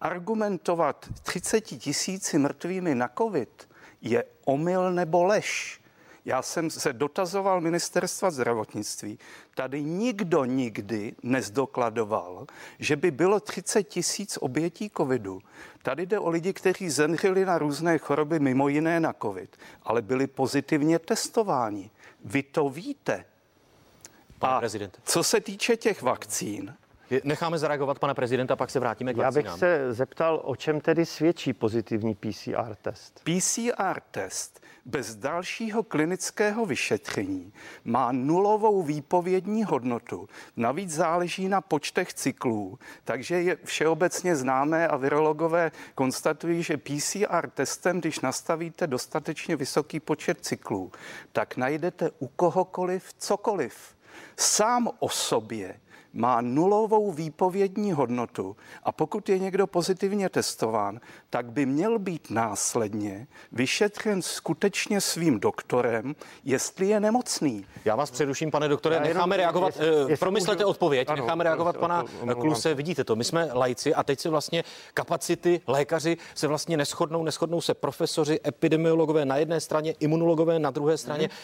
Argumentovat 0.00 1.06
30 1.22 1.60
tisíci 1.60 2.38
mrtvými 2.38 2.94
na 2.94 3.10
covid 3.18 3.68
je 4.00 4.24
omyl 4.44 4.92
nebo 4.92 5.24
lež. 5.24 5.80
Já 6.28 6.42
jsem 6.42 6.70
se 6.70 6.92
dotazoval 6.92 7.60
ministerstva 7.60 8.30
zdravotnictví. 8.30 9.18
Tady 9.54 9.82
nikdo 9.82 10.44
nikdy 10.44 11.14
nezdokladoval, 11.22 12.46
že 12.78 12.96
by 12.96 13.10
bylo 13.10 13.40
30 13.40 13.82
tisíc 13.82 14.38
obětí 14.40 14.90
covidu. 14.96 15.40
Tady 15.82 16.06
jde 16.06 16.18
o 16.18 16.30
lidi, 16.30 16.52
kteří 16.52 16.90
zemřeli 16.90 17.44
na 17.44 17.58
různé 17.58 17.98
choroby, 17.98 18.40
mimo 18.40 18.68
jiné 18.68 19.00
na 19.00 19.14
covid, 19.22 19.56
ale 19.82 20.02
byli 20.02 20.26
pozitivně 20.26 20.98
testováni. 20.98 21.90
Vy 22.24 22.42
to 22.42 22.68
víte. 22.68 23.24
Pane 24.38 24.54
A 24.54 24.58
prezident. 24.58 25.00
co 25.04 25.22
se 25.22 25.40
týče 25.40 25.76
těch 25.76 26.02
vakcín, 26.02 26.74
Necháme 27.24 27.58
zareagovat 27.58 27.98
pana 27.98 28.14
prezidenta, 28.14 28.56
pak 28.56 28.70
se 28.70 28.80
vrátíme 28.80 29.14
k 29.14 29.16
Já 29.16 29.30
bych 29.30 29.50
se 29.50 29.94
zeptal, 29.94 30.40
o 30.44 30.56
čem 30.56 30.80
tedy 30.80 31.06
svědčí 31.06 31.52
pozitivní 31.52 32.14
PCR 32.14 32.74
test? 32.82 33.20
PCR 33.24 34.00
test 34.10 34.60
bez 34.88 35.16
dalšího 35.16 35.82
klinického 35.82 36.66
vyšetření 36.66 37.52
má 37.84 38.12
nulovou 38.12 38.82
výpovědní 38.82 39.64
hodnotu. 39.64 40.28
Navíc 40.56 40.90
záleží 40.90 41.48
na 41.48 41.60
počtech 41.60 42.14
cyklů, 42.14 42.78
takže 43.04 43.42
je 43.42 43.56
všeobecně 43.64 44.36
známé 44.36 44.88
a 44.88 44.96
virologové 44.96 45.72
konstatují, 45.94 46.62
že 46.62 46.76
PCR 46.76 47.50
testem, 47.54 48.00
když 48.00 48.20
nastavíte 48.20 48.86
dostatečně 48.86 49.56
vysoký 49.56 50.00
počet 50.00 50.38
cyklů, 50.40 50.92
tak 51.32 51.56
najdete 51.56 52.10
u 52.18 52.28
kohokoliv 52.28 53.12
cokoliv. 53.18 53.96
Sám 54.36 54.88
o 54.98 55.08
sobě 55.08 55.80
má 56.12 56.40
nulovou 56.40 57.12
výpovědní 57.12 57.92
hodnotu 57.92 58.56
a 58.82 58.92
pokud 58.92 59.28
je 59.28 59.38
někdo 59.38 59.66
pozitivně 59.66 60.28
testován, 60.28 61.00
tak 61.30 61.46
by 61.50 61.66
měl 61.66 61.98
být 61.98 62.30
následně 62.30 63.26
vyšetřen 63.52 64.22
skutečně 64.22 65.00
svým 65.00 65.40
doktorem, 65.40 66.14
jestli 66.44 66.88
je 66.88 67.00
nemocný. 67.00 67.66
Já 67.84 67.96
vás 67.96 68.10
přeruším, 68.10 68.50
pane 68.50 68.68
doktore, 68.68 68.94
Já 68.94 69.00
necháme 69.00 69.34
jenom, 69.34 69.44
reagovat, 69.44 69.66
jestli, 69.66 69.86
jestli 69.86 70.16
promyslete 70.16 70.64
můžu, 70.64 70.70
odpověď, 70.70 71.08
ano, 71.08 71.22
necháme 71.22 71.44
reagovat 71.44 71.76
pana 71.76 72.04
ano, 72.22 72.36
Kluse, 72.36 72.74
vidíte 72.74 73.04
to, 73.04 73.16
my 73.16 73.24
jsme 73.24 73.48
lajci 73.52 73.94
a 73.94 74.02
teď 74.02 74.20
se 74.20 74.28
vlastně 74.28 74.64
kapacity, 74.94 75.60
lékaři 75.66 76.16
se 76.34 76.46
vlastně 76.46 76.76
neschodnou, 76.76 77.22
neschodnou 77.22 77.60
se 77.60 77.74
profesoři, 77.74 78.40
epidemiologové 78.46 79.24
na 79.24 79.36
jedné 79.36 79.60
straně, 79.60 79.94
imunologové 80.00 80.58
na 80.58 80.70
druhé 80.70 80.98
straně. 80.98 81.28
Hmm. 81.28 81.38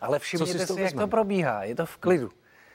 Ale 0.00 0.18
všimněte 0.18 0.66
si, 0.66 0.80
jak 0.80 0.92
to 0.92 1.06
probíhá, 1.06 1.64
je 1.64 1.74
to 1.74 1.86
v 1.86 1.96
klidu. 1.96 2.30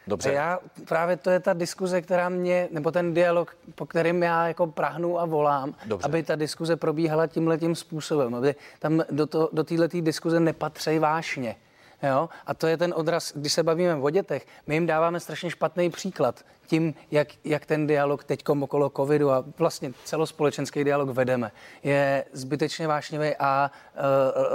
Dobře. 0.07 0.29
A 0.29 0.33
já 0.33 0.59
právě 0.85 1.17
to 1.17 1.29
je 1.29 1.39
ta 1.39 1.53
diskuze, 1.53 2.01
která 2.01 2.29
mě, 2.29 2.67
nebo 2.71 2.91
ten 2.91 3.13
dialog, 3.13 3.55
po 3.75 3.85
kterým 3.85 4.23
já 4.23 4.47
jako 4.47 4.67
prahnu 4.67 5.19
a 5.19 5.25
volám, 5.25 5.75
Dobře. 5.85 6.05
aby 6.05 6.23
ta 6.23 6.35
diskuze 6.35 6.75
probíhala 6.75 7.27
tímhle 7.27 7.57
tím 7.57 7.75
způsobem, 7.75 8.35
aby 8.35 8.55
tam 8.79 9.03
do, 9.11 9.27
to, 9.27 9.49
do 9.53 9.63
této 9.63 10.01
diskuze 10.01 10.39
nepatří 10.39 10.99
vášně. 10.99 11.55
Jo? 12.03 12.29
A 12.45 12.53
to 12.53 12.67
je 12.67 12.77
ten 12.77 12.93
odraz, 12.97 13.33
když 13.35 13.53
se 13.53 13.63
bavíme 13.63 13.95
o 13.95 14.09
dětech, 14.09 14.47
my 14.67 14.75
jim 14.75 14.85
dáváme 14.85 15.19
strašně 15.19 15.49
špatný 15.49 15.89
příklad 15.89 16.45
tím, 16.69 16.93
jak, 17.11 17.27
jak 17.43 17.65
ten 17.65 17.87
dialog 17.87 18.23
teď 18.23 18.49
okolo 18.49 18.89
covidu 18.89 19.31
a 19.31 19.45
vlastně 19.57 19.91
celospolečenský 20.03 20.83
dialog 20.83 21.09
vedeme, 21.09 21.51
je 21.83 22.25
zbytečně 22.33 22.87
vášnivý 22.87 23.35
a 23.39 23.71
uh, 23.71 24.01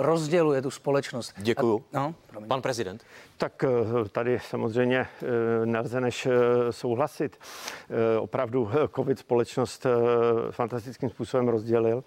rozděluje 0.03 0.63
tu 0.63 0.71
společnost. 0.71 1.35
Děkuju. 1.37 1.85
A, 1.95 1.99
no, 1.99 2.15
Pan 2.49 2.63
prezident. 2.63 3.05
Tak 3.37 3.65
eh, 3.65 4.09
tady 4.09 4.39
samozřejmě 4.49 4.99
eh, 4.99 5.67
nelze 5.67 6.01
než 6.01 6.29
souhlasit. 6.71 7.37
Opravdu 8.21 8.71
COVID 8.95 9.19
společnost 9.19 9.87
fantastickým 10.51 11.11
způsobem 11.11 11.49
rozdělil 11.49 12.05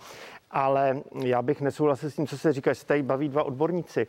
ale 0.52 1.02
já 1.24 1.42
bych 1.42 1.62
nesouhlasil 1.62 2.12
s 2.12 2.16
tím, 2.16 2.28
co 2.28 2.38
se 2.38 2.54
říká, 2.54 2.74
že 2.74 2.80
se 2.80 2.86
tady 2.86 3.04
baví 3.04 3.30
dva 3.30 3.44
odborníci. 3.44 4.08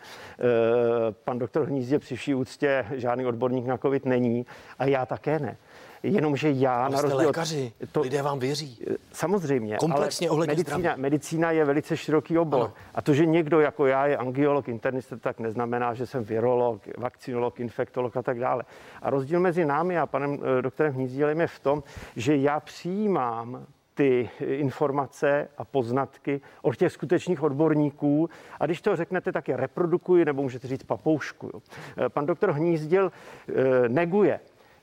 Pan 1.25 1.39
doktor 1.39 1.67
Hnízdě 1.67 1.99
při 1.99 2.17
vší 2.17 2.35
úctě 2.35 2.87
žádný 2.91 3.27
odborník 3.27 3.67
na 3.67 3.79
COVID 3.79 4.05
není 4.05 4.47
a 4.79 4.85
já 4.85 5.07
také 5.07 5.39
ne. 5.39 5.57
Jenomže 6.03 6.51
já 6.51 6.85
ale 6.85 6.95
na 6.97 7.01
rozdíl 7.01 7.19
lékaři, 7.19 7.73
to, 7.93 8.01
lidé 8.01 8.23
vám 8.23 8.39
věří. 8.39 8.85
Samozřejmě. 9.13 9.77
Komplexně 9.77 10.31
ohledně 10.31 10.55
medicína, 10.55 10.97
medicína 10.97 11.51
je 11.51 11.65
velice 11.65 11.97
široký 11.97 12.39
obor. 12.39 12.61
Ano. 12.61 12.73
A 12.95 13.03
to, 13.03 13.15
že 13.15 13.27
někdo 13.27 13.61
jako 13.61 13.87
já 13.87 14.07
je 14.07 14.17
angiolog, 14.17 14.69
internista, 14.69 15.17
tak 15.17 15.41
neznamená, 15.41 15.95
že 15.95 16.07
jsem 16.07 16.25
virolog, 16.25 16.83
vakcinolog, 16.99 17.61
infektolog 17.61 18.17
a 18.17 18.23
tak 18.23 18.41
dále. 18.41 18.65
A 19.03 19.11
rozdíl 19.11 19.41
mezi 19.41 19.65
námi 19.65 19.99
a 19.99 20.07
panem 20.07 20.39
eh, 20.59 20.63
doktorem 20.63 20.95
Hnízdílem 20.95 21.41
je 21.41 21.47
v 21.47 21.59
tom, 21.59 21.83
že 22.17 22.37
já 22.37 22.61
přijímám 22.61 23.67
ty 23.99 24.31
informace 24.41 25.49
a 25.59 25.65
poznatky 25.65 26.41
od 26.63 26.77
těch 26.77 26.93
skutečných 26.93 27.43
odborníků. 27.43 28.31
A 28.61 28.67
když 28.67 28.81
to 28.81 28.97
řeknete, 28.97 29.33
tak 29.33 29.49
je 29.49 29.57
reprodukuji, 29.57 30.25
nebo 30.25 30.43
můžete 30.43 30.69
říct 30.69 30.83
papouškuju. 30.83 31.63
Eh, 31.63 32.09
pan 32.09 32.27
doktor 32.27 32.53
Hnízdil 32.53 33.13
eh, 33.49 33.89
neguje 33.89 34.41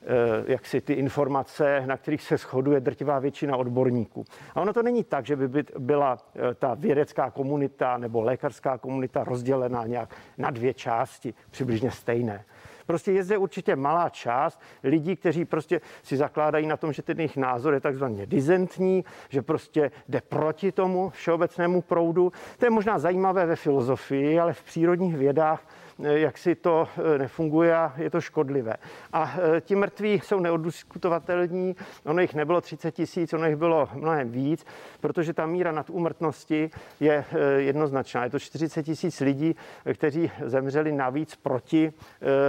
Eh, 0.08 0.44
jak 0.52 0.66
si 0.66 0.80
ty 0.80 0.92
informace, 0.92 1.82
na 1.86 1.96
kterých 1.96 2.22
se 2.22 2.36
shoduje 2.36 2.80
drtivá 2.80 3.18
většina 3.18 3.56
odborníků. 3.56 4.24
A 4.54 4.60
ono 4.60 4.72
to 4.72 4.82
není 4.82 5.04
tak, 5.04 5.26
že 5.26 5.36
by 5.36 5.64
byla 5.78 6.18
ta 6.58 6.74
vědecká 6.74 7.30
komunita 7.30 7.98
nebo 7.98 8.22
lékařská 8.22 8.78
komunita 8.78 9.24
rozdělená 9.24 9.86
nějak 9.86 10.14
na 10.38 10.50
dvě 10.50 10.74
části, 10.74 11.34
přibližně 11.50 11.90
stejné. 11.90 12.44
Prostě 12.86 13.12
je 13.12 13.24
zde 13.24 13.38
určitě 13.38 13.76
malá 13.76 14.08
část 14.08 14.60
lidí, 14.84 15.16
kteří 15.16 15.44
prostě 15.44 15.80
si 16.02 16.16
zakládají 16.16 16.66
na 16.66 16.76
tom, 16.76 16.92
že 16.92 17.02
ten 17.02 17.18
jejich 17.18 17.36
názor 17.36 17.74
je 17.74 17.80
takzvaně 17.80 18.26
dizentní, 18.26 19.04
že 19.28 19.42
prostě 19.42 19.90
jde 20.08 20.20
proti 20.20 20.72
tomu 20.72 21.10
všeobecnému 21.10 21.82
proudu. 21.82 22.32
To 22.58 22.66
je 22.66 22.70
možná 22.70 22.98
zajímavé 22.98 23.46
ve 23.46 23.56
filozofii, 23.56 24.40
ale 24.40 24.52
v 24.52 24.62
přírodních 24.62 25.16
vědách 25.16 25.62
jak 25.98 26.38
si 26.38 26.54
to 26.54 26.88
eh, 27.14 27.18
nefunguje 27.18 27.76
a 27.76 27.92
je 27.96 28.10
to 28.10 28.20
škodlivé. 28.20 28.74
A 29.12 29.34
eh, 29.56 29.60
ti 29.60 29.74
mrtví 29.74 30.20
jsou 30.24 30.40
neodiskutovatelní, 30.40 31.76
ono 32.04 32.20
jich 32.20 32.34
nebylo 32.34 32.60
30 32.60 32.90
tisíc, 32.90 33.32
ono 33.32 33.46
jich 33.46 33.56
bylo 33.56 33.88
mnohem 33.94 34.30
víc, 34.30 34.66
protože 35.00 35.32
ta 35.32 35.46
míra 35.46 35.72
nadúmrtnosti 35.72 36.70
je 37.00 37.24
jednoznačná. 37.56 38.24
Je 38.24 38.30
to 38.30 38.38
40 38.38 38.82
tisíc 38.82 39.20
lidí, 39.20 39.56
kteří 39.94 40.30
zemřeli 40.44 40.92
navíc 40.92 41.36
proti 41.36 41.92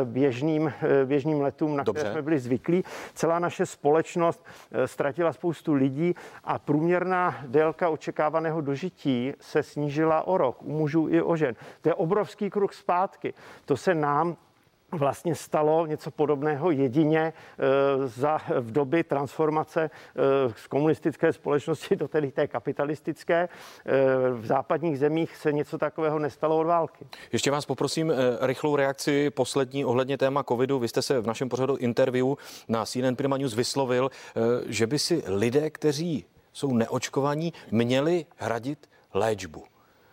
běžným, 0.04 0.74
běžným 1.06 1.42
letům, 1.42 1.78
na 1.78 1.84
Dobře. 1.84 2.00
které 2.00 2.14
jsme 2.14 2.22
byli 2.22 2.40
zvyklí. 2.40 2.84
Celá 3.14 3.40
naše 3.40 3.66
společnost 3.66 4.46
ztratila 4.86 5.34
spoustu 5.34 5.74
lidí 5.74 6.14
a 6.44 6.60
průměrná 6.60 7.36
délka 7.48 7.90
očekávaného 7.90 8.62
dožití 8.62 9.34
se 9.40 9.64
snížila 9.64 10.28
o 10.28 10.38
rok 10.38 10.64
u 10.64 10.72
mužů 10.72 11.08
i 11.10 11.22
o 11.22 11.36
žen. 11.36 11.56
To 11.82 11.90
je 11.90 11.94
obrovský 11.94 12.50
kruh 12.50 12.74
zpátky. 12.74 13.34
To 13.66 13.78
se 13.78 13.96
nám 13.96 14.38
vlastně 14.92 15.36
stalo 15.36 15.86
něco 15.86 16.12
podobného 16.12 16.72
jedině 16.72 17.20
e, 17.20 17.34
za, 18.08 18.38
v 18.60 18.72
doby 18.72 19.04
transformace 19.04 19.84
e, 19.84 19.90
z 20.56 20.68
komunistické 20.68 21.34
společnosti 21.34 21.96
do 21.96 22.08
tedy 22.08 22.32
té 22.32 22.48
kapitalistické. 22.48 23.36
E, 23.36 23.50
v 24.32 24.46
západních 24.46 25.00
zemích 25.00 25.36
se 25.36 25.52
něco 25.52 25.78
takového 25.78 26.20
nestalo 26.20 26.58
od 26.58 26.64
války. 26.64 27.06
Ještě 27.32 27.52
vás 27.52 27.66
poprosím 27.66 28.14
rychlou 28.42 28.76
reakci 28.76 29.30
poslední 29.30 29.86
ohledně 29.86 30.18
téma 30.18 30.44
covidu. 30.44 30.80
Vy 30.80 30.88
jste 30.88 31.02
se 31.02 31.20
v 31.20 31.28
našem 31.28 31.50
pořadu 31.50 31.76
interview 31.76 32.28
na 32.68 32.86
CNN 32.86 33.16
Prima 33.16 33.38
News 33.38 33.56
vyslovil, 33.56 34.12
že 34.66 34.88
by 34.88 35.00
si 35.00 35.24
lidé, 35.28 35.70
kteří 35.70 36.26
jsou 36.54 36.74
neočkovaní, 36.74 37.54
měli 37.72 38.26
hradit 38.38 38.90
léčbu. 39.14 39.64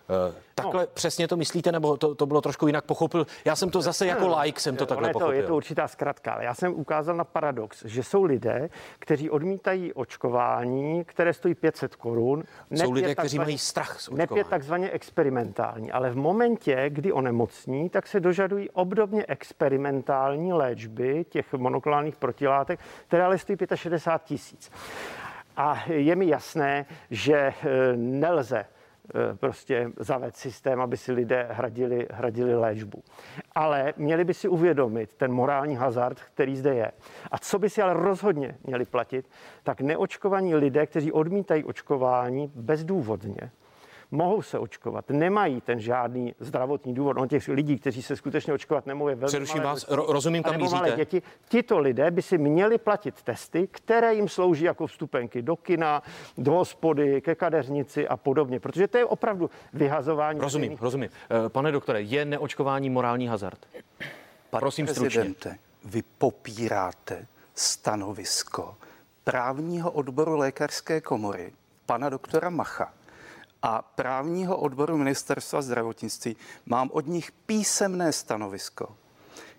Uh, 0.09 0.35
takhle 0.55 0.83
no. 0.83 0.87
přesně 0.93 1.27
to 1.27 1.37
myslíte, 1.37 1.71
nebo 1.71 1.97
to, 1.97 2.15
to 2.15 2.25
bylo 2.25 2.41
trošku 2.41 2.67
jinak 2.67 2.85
pochopil? 2.85 3.27
Já 3.45 3.55
jsem 3.55 3.69
to 3.69 3.81
zase 3.81 4.05
jako 4.05 4.37
like 4.39 4.59
jsem 4.59 4.75
to 4.75 4.85
takhle 4.85 5.09
je 5.09 5.13
to, 5.13 5.19
pochopil. 5.19 5.37
Je 5.37 5.43
to 5.43 5.55
určitá 5.55 5.87
zkratka, 5.87 6.33
ale 6.33 6.43
já 6.43 6.53
jsem 6.53 6.73
ukázal 6.73 7.15
na 7.15 7.23
paradox, 7.23 7.85
že 7.85 8.03
jsou 8.03 8.23
lidé, 8.23 8.69
kteří 8.99 9.29
odmítají 9.29 9.93
očkování, 9.93 11.03
které 11.05 11.33
stojí 11.33 11.55
500 11.55 11.95
korun. 11.95 12.43
Jsou 12.71 12.91
lidé, 12.91 13.15
kteří 13.15 13.37
mají 13.37 13.57
strach 13.57 14.01
z 14.01 14.07
očkování. 14.09 14.37
je 14.37 14.43
takzvaně 14.43 14.89
experimentální, 14.89 15.91
ale 15.91 16.09
v 16.09 16.15
momentě, 16.15 16.85
kdy 16.89 17.11
onemocní, 17.11 17.89
tak 17.89 18.07
se 18.07 18.19
dožadují 18.19 18.69
obdobně 18.69 19.25
experimentální 19.27 20.53
léčby 20.53 21.25
těch 21.29 21.53
monoklonálních 21.53 22.15
protilátek, 22.15 22.79
které 23.07 23.23
ale 23.23 23.37
stojí 23.37 23.57
65 23.75 24.27
tisíc. 24.27 24.71
A 25.57 25.83
je 25.87 26.15
mi 26.15 26.27
jasné, 26.27 26.85
že 27.09 27.35
eh, 27.37 27.53
nelze 27.95 28.65
Eh, 28.65 28.74
prostě 29.35 29.91
zavést 29.99 30.35
systém, 30.35 30.81
aby 30.81 30.97
si 30.97 31.11
lidé 31.11 31.47
hradili, 31.51 32.07
hradili 32.11 32.55
léčbu. 32.55 33.03
Ale 33.55 33.93
měli 33.97 34.23
by 34.23 34.33
si 34.33 34.47
uvědomit 34.47 35.13
ten 35.13 35.31
morální 35.31 35.75
hazard, 35.75 36.19
který 36.19 36.55
zde 36.55 36.75
je. 36.75 36.91
A 37.31 37.37
co 37.37 37.59
by 37.59 37.69
si 37.69 37.81
ale 37.81 37.93
rozhodně 37.93 38.57
měli 38.63 38.85
platit, 38.85 39.29
tak 39.63 39.81
neočkovaní 39.81 40.55
lidé, 40.55 40.85
kteří 40.85 41.11
odmítají 41.11 41.63
očkování 41.63 42.51
bezdůvodně, 42.55 43.51
mohou 44.15 44.41
se 44.41 44.59
očkovat, 44.59 45.09
nemají 45.09 45.61
ten 45.61 45.79
žádný 45.79 46.35
zdravotní 46.39 46.93
důvod. 46.93 47.17
On 47.17 47.27
těch 47.27 47.47
lidí, 47.47 47.79
kteří 47.79 48.01
se 48.01 48.15
skutečně 48.15 48.53
očkovat 48.53 48.85
nemohou, 48.85 49.09
je 49.09 49.15
velmi 49.15 49.27
Přeruším 49.27 49.61
vás, 49.61 49.87
ro- 49.87 50.11
rozumím, 50.11 50.43
kam 50.43 50.57
míříte. 50.57 50.91
děti. 50.95 51.21
Tito 51.49 51.79
lidé 51.79 52.11
by 52.11 52.21
si 52.21 52.37
měli 52.37 52.77
platit 52.77 53.21
testy, 53.21 53.67
které 53.71 54.13
jim 54.13 54.29
slouží 54.29 54.63
jako 54.63 54.87
vstupenky 54.87 55.41
do 55.41 55.55
kina, 55.55 56.03
do 56.37 56.51
hospody, 56.51 57.21
ke 57.21 57.35
kadeřnici 57.35 58.07
a 58.07 58.17
podobně, 58.17 58.59
protože 58.59 58.87
to 58.87 58.97
je 58.97 59.05
opravdu 59.05 59.49
vyhazování. 59.73 60.39
Rozumím, 60.39 60.65
stejných... 60.67 60.81
rozumím. 60.81 61.09
Eh, 61.45 61.49
pane 61.49 61.71
doktore, 61.71 62.01
je 62.01 62.25
neočkování 62.25 62.89
morální 62.89 63.27
hazard? 63.27 63.59
Prosím 64.59 64.87
stručně. 64.87 65.35
Vy 65.85 66.03
popíráte 66.17 67.27
stanovisko 67.55 68.75
právního 69.23 69.91
odboru 69.91 70.37
lékařské 70.37 71.01
komory 71.01 71.51
pana 71.85 72.09
doktora 72.09 72.49
Macha, 72.49 72.93
a 73.65 73.81
právního 73.81 74.57
odboru 74.57 74.97
ministerstva 74.97 75.61
zdravotnictví 75.61 76.35
mám 76.65 76.89
od 76.93 77.07
nich 77.07 77.31
písemné 77.31 78.13
stanovisko, 78.13 78.95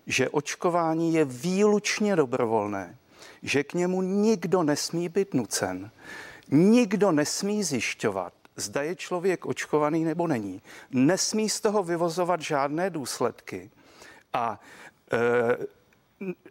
že 0.05 0.29
očkování 0.29 1.13
je 1.13 1.25
výlučně 1.25 2.15
dobrovolné, 2.15 2.97
že 3.41 3.63
k 3.63 3.73
němu 3.73 4.01
nikdo 4.01 4.63
nesmí 4.63 5.09
být 5.09 5.33
nucen, 5.33 5.91
nikdo 6.51 7.11
nesmí 7.11 7.63
zjišťovat, 7.63 8.33
zda 8.55 8.81
je 8.81 8.95
člověk 8.95 9.45
očkovaný 9.45 10.03
nebo 10.03 10.27
není. 10.27 10.61
Nesmí 10.91 11.49
z 11.49 11.61
toho 11.61 11.83
vyvozovat 11.83 12.41
žádné 12.41 12.89
důsledky. 12.89 13.71
A 14.33 14.59
e, 15.11 15.76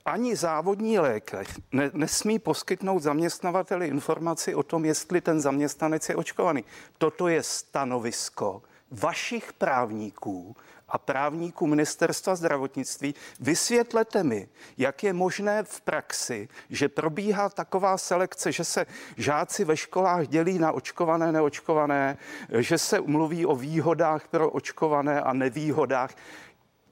ani 0.05 0.37
závodní 0.37 0.99
lékař 0.99 1.59
ne, 1.73 1.91
nesmí 1.95 2.39
poskytnout 2.39 3.03
zaměstnavateli 3.03 3.87
informaci 3.87 4.55
o 4.55 4.63
tom, 4.63 4.85
jestli 4.85 5.21
ten 5.21 5.41
zaměstnanec 5.41 6.09
je 6.09 6.17
očkovaný. 6.17 6.65
Toto 6.99 7.29
je 7.29 7.43
stanovisko 7.43 8.63
vašich 8.91 9.53
právníků 9.53 10.57
a 10.89 10.99
právníků 10.99 11.67
ministerstva 11.67 12.35
zdravotnictví. 12.37 13.15
Vysvětlete 13.41 14.23
mi, 14.23 14.49
jak 14.79 15.03
je 15.03 15.13
možné 15.13 15.63
v 15.63 15.81
praxi, 15.81 16.49
že 16.71 16.89
probíhá 16.89 17.49
taková 17.49 17.99
selekce, 17.99 18.53
že 18.53 18.65
se 18.65 18.87
žáci 19.17 19.65
ve 19.65 19.77
školách 19.77 20.29
dělí 20.29 20.59
na 20.59 20.73
očkované, 20.73 21.33
neočkované, 21.33 22.19
že 22.59 22.79
se 22.79 23.01
mluví 23.01 23.47
o 23.47 23.57
výhodách 23.57 24.29
pro 24.29 24.51
očkované 24.51 25.21
a 25.21 25.33
nevýhodách. 25.33 26.11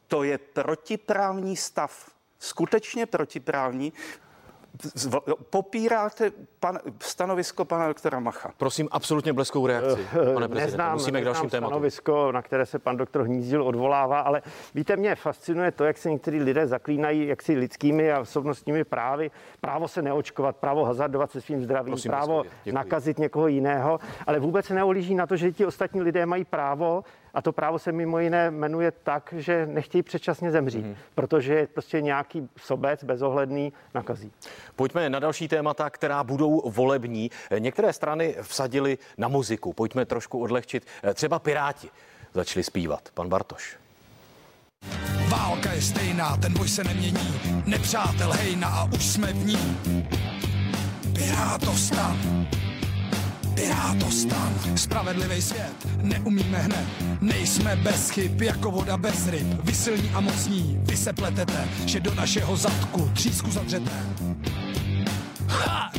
To 0.07 0.23
je 0.23 0.39
protiprávní 0.39 1.57
stav 1.57 2.15
skutečně 2.45 3.07
protiprávní. 3.07 3.93
Popíráte 5.51 6.33
pan, 6.61 6.79
stanovisko 7.01 7.65
pana 7.65 7.89
doktora 7.89 8.21
Macha? 8.21 8.53
Prosím, 8.57 8.89
absolutně 8.93 9.33
bleskou 9.33 9.67
reakci, 9.67 10.07
eh, 10.31 10.35
pane 10.35 10.49
Neznám, 10.49 10.93
Musíme 10.93 11.21
k 11.21 11.25
dalším 11.25 11.51
tématu. 11.51 11.71
stanovisko, 11.71 12.33
na 12.33 12.43
které 12.43 12.67
se 12.67 12.79
pan 12.79 12.97
doktor 12.97 13.23
Hnízdil 13.23 13.63
odvolává, 13.63 14.21
ale 14.21 14.43
víte, 14.75 14.97
mě 14.97 15.15
fascinuje 15.15 15.71
to, 15.71 15.85
jak 15.85 15.99
se 15.99 16.11
někteří 16.11 16.41
lidé 16.41 16.67
zaklínají 16.67 17.27
jaksi 17.27 17.57
lidskými 17.57 18.13
a 18.13 18.21
osobnostními 18.21 18.85
právy. 18.85 19.31
Právo 19.61 19.89
se 19.89 20.03
neočkovat, 20.03 20.57
právo 20.57 20.85
hazardovat 20.85 21.31
se 21.31 21.41
svým 21.41 21.65
zdravím, 21.65 21.93
Prosím, 21.93 22.11
právo 22.11 22.45
nakazit 22.73 23.19
někoho 23.19 23.49
jiného, 23.49 23.99
ale 24.27 24.39
vůbec 24.39 24.67
se 24.67 24.75
neolíží 24.75 25.15
na 25.15 25.27
to, 25.27 25.37
že 25.37 25.53
ti 25.53 25.67
ostatní 25.67 26.03
lidé 26.03 26.27
mají 26.27 26.45
právo 26.45 27.05
a 27.35 27.43
to 27.43 27.53
právo 27.53 27.79
se 27.79 27.93
mimo 27.93 28.19
jiné 28.19 28.51
jmenuje 28.51 28.91
tak, 28.91 29.35
že 29.37 29.67
nechtějí 29.67 30.03
předčasně 30.03 30.51
zemřít, 30.51 30.87
mm-hmm. 30.87 30.97
protože 31.15 31.55
je 31.55 31.67
prostě 31.67 32.01
nějaký 32.01 32.49
sobec 32.57 33.05
bezohledný 33.05 33.73
nakazí. 33.95 34.33
Pojďme 34.77 35.11
na 35.11 35.19
další 35.19 35.49
témata, 35.49 35.91
která 35.91 36.25
budou 36.25 36.71
volební. 36.71 37.31
Některé 37.59 37.93
strany 37.93 38.37
vsadili 38.43 38.99
na 39.19 39.29
muziku. 39.29 39.73
Pojďme 39.73 40.05
trošku 40.05 40.43
odlehčit. 40.43 40.87
Třeba 41.15 41.39
Piráti 41.39 41.91
začali 42.35 42.65
zpívat. 42.65 43.09
Pan 43.15 43.29
Bartoš. 43.29 43.77
Válka 45.29 45.73
je 45.73 45.83
stejná, 45.83 46.37
ten 46.37 46.53
boj 46.53 46.69
se 46.69 46.85
nemění. 46.85 47.41
Nepřátel 47.67 48.33
hejna 48.33 48.69
a 48.69 48.85
už 48.85 49.07
jsme 49.07 49.33
v 49.33 49.47
ní. 49.47 49.79
Pirátostan. 53.85 54.55
Pirátostan, 54.55 54.77
spravedlivý 54.77 55.43
svět, 55.43 55.87
neumíme 56.03 56.59
hned, 56.59 56.87
nejsme 57.21 57.77
bez 57.77 58.11
chyb, 58.11 58.43
jako 58.43 58.71
voda 58.71 58.97
bez 58.97 59.29
ryb, 59.29 59.47
vy 59.65 59.75
silní 59.75 60.11
a 60.15 60.21
mocní, 60.21 60.79
vy 60.83 60.97
se 60.97 61.13
pletete, 61.13 61.69
že 61.87 62.01
do 62.01 62.15
našeho 62.15 62.57
zadku 62.57 63.11
třísku 63.15 63.51
zadřete. 63.51 63.91
Ha! 65.49 65.93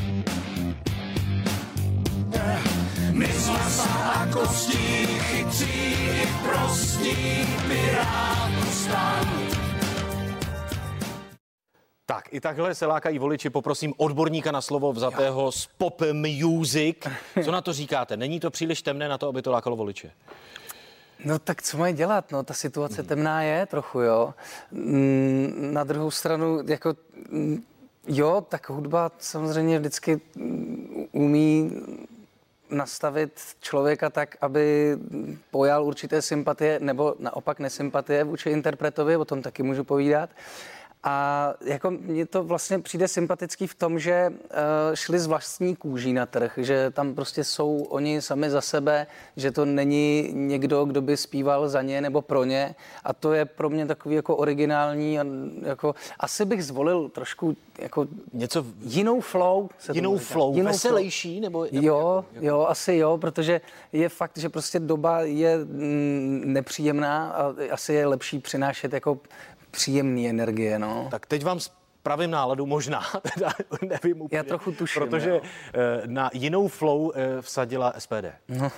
My 3.12 3.28
jsme 3.28 3.60
a 4.14 4.28
kostí, 4.32 5.08
chytří 5.08 5.66
i 5.94 6.28
prostí, 6.44 7.16
Pirátostan. 7.68 9.65
Tak, 12.08 12.34
i 12.34 12.42
takhle 12.42 12.76
se 12.76 12.86
lákají 12.86 13.20
voliči. 13.20 13.50
Poprosím 13.50 13.94
odborníka 13.98 14.52
na 14.52 14.62
slovo 14.62 14.94
vzatého 14.94 15.52
z 15.52 15.70
pop 15.78 16.02
music. 16.14 16.98
Co 17.44 17.52
na 17.52 17.62
to 17.62 17.74
říkáte? 17.74 18.18
Není 18.18 18.40
to 18.40 18.52
příliš 18.52 18.82
temné 18.82 19.10
na 19.10 19.18
to, 19.18 19.28
aby 19.28 19.42
to 19.42 19.52
lákalo 19.52 19.76
voliče? 19.76 20.12
No 21.26 21.40
tak 21.40 21.62
co 21.62 21.78
mají 21.78 21.94
dělat? 21.94 22.32
No 22.32 22.44
ta 22.44 22.54
situace 22.54 23.02
hmm. 23.02 23.08
temná 23.08 23.42
je 23.42 23.66
trochu, 23.66 24.00
jo. 24.00 24.34
Mm, 24.72 25.70
na 25.74 25.84
druhou 25.84 26.12
stranu, 26.12 26.60
jako 26.68 26.96
mm, 27.30 27.64
jo, 28.08 28.46
tak 28.50 28.70
hudba 28.70 29.12
samozřejmě 29.20 29.80
vždycky 29.80 30.22
mm, 30.36 31.06
umí 31.12 31.72
nastavit 32.70 33.42
člověka 33.62 34.10
tak, 34.10 34.38
aby 34.42 34.98
pojal 35.52 35.84
určité 35.84 36.22
sympatie 36.22 36.80
nebo 36.80 37.16
naopak 37.20 37.60
nesympatie 37.60 38.24
vůči 38.24 38.50
interpretovi, 38.50 39.18
o 39.18 39.26
tom 39.26 39.42
taky 39.42 39.64
můžu 39.64 39.84
povídat. 39.84 40.30
A 41.08 41.54
jako 41.66 41.92
mně 41.92 42.26
to 42.26 42.44
vlastně 42.44 42.80
přijde 42.80 43.08
sympatický 43.08 43.68
v 43.68 43.76
tom, 43.76 44.00
že 44.00 44.30
uh, 44.30 44.36
šli 44.94 45.20
z 45.20 45.26
vlastní 45.26 45.76
kůží 45.76 46.14
na 46.14 46.26
trh, 46.26 46.54
že 46.58 46.92
tam 46.92 47.16
prostě 47.16 47.44
jsou 47.44 47.84
oni 47.90 48.22
sami 48.22 48.50
za 48.50 48.62
sebe, 48.62 49.08
že 49.36 49.52
to 49.52 49.66
není 49.66 50.30
někdo, 50.34 50.86
kdo 50.86 51.02
by 51.02 51.18
zpíval 51.18 51.70
za 51.70 51.82
ně 51.82 52.02
nebo 52.02 52.22
pro 52.22 52.44
ně. 52.44 52.76
A 53.04 53.14
to 53.14 53.34
je 53.34 53.46
pro 53.46 53.70
mě 53.70 53.86
takový 53.86 54.16
jako 54.16 54.36
originální. 54.36 55.20
A 55.20 55.26
jako, 55.62 55.96
asi 56.20 56.46
bych 56.46 56.66
zvolil 56.66 57.10
trošku 57.10 57.58
jako 57.80 58.08
něco 58.34 58.66
jinou 58.82 59.22
flow. 59.22 59.70
Se 59.80 59.92
jinou 59.96 60.18
flow, 60.18 60.56
jinou 60.56 60.72
veselější? 60.72 61.34
Flow. 61.34 61.42
Nebo, 61.42 61.68
nebo 61.72 61.88
jo, 61.88 62.26
jako, 62.34 62.46
jo, 62.46 62.66
asi 62.70 62.96
jo, 62.96 63.18
protože 63.18 63.62
je 63.94 64.10
fakt, 64.10 64.38
že 64.38 64.50
prostě 64.50 64.80
doba 64.80 65.22
je 65.22 65.58
mm, 65.58 66.42
nepříjemná 66.46 67.30
a 67.30 67.54
asi 67.72 67.94
je 67.94 68.08
lepší 68.08 68.40
přinášet 68.40 68.94
jako 68.94 69.20
příjemné 69.76 70.30
energie. 70.30 70.80
No. 70.80 71.08
Tak 71.12 71.26
teď 71.26 71.44
vám 71.44 71.60
pravým 72.04 72.32
náladu 72.32 72.66
možná, 72.66 73.04
teda 73.34 73.54
nevím 73.82 74.22
úplně. 74.22 74.38
Já 74.38 74.44
trochu 74.44 74.72
tuším. 74.72 75.02
Protože 75.02 75.30
jo. 75.30 75.42
Eh, 75.74 76.02
na 76.06 76.30
jinou 76.34 76.68
flow 76.68 77.12
eh, 77.16 77.42
vsadila 77.42 77.94
SPD. 77.98 78.26
No. 78.48 78.72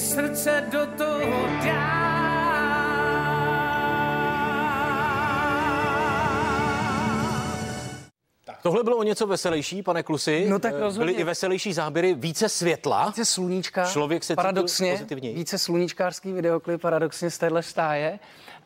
Srdce 0.00 0.64
do 0.72 0.86
toho 0.86 1.46
dá. 1.64 2.06
Tohle 8.62 8.84
bylo 8.84 8.96
o 8.96 9.02
něco 9.02 9.26
veselější, 9.26 9.82
pane 9.82 10.02
Klusi. 10.02 10.46
No 10.48 10.58
tak 10.58 10.74
Eh, 10.76 10.80
rozhodně. 10.80 11.06
Byly 11.12 11.20
i 11.20 11.24
veselější 11.24 11.72
záběry, 11.72 12.14
více 12.14 12.48
světla. 12.48 13.06
Více 13.06 13.24
sluníčka. 13.24 13.84
Člověk 13.92 14.24
se 14.24 14.34
paradoxně, 14.36 14.92
pozitivněji. 14.92 15.34
více 15.34 15.58
sluníčkářský 15.58 16.32
videoklip 16.32 16.80
paradoxně 16.80 17.30
z 17.30 17.38
téhle 17.38 17.62
stáje, 17.62 18.18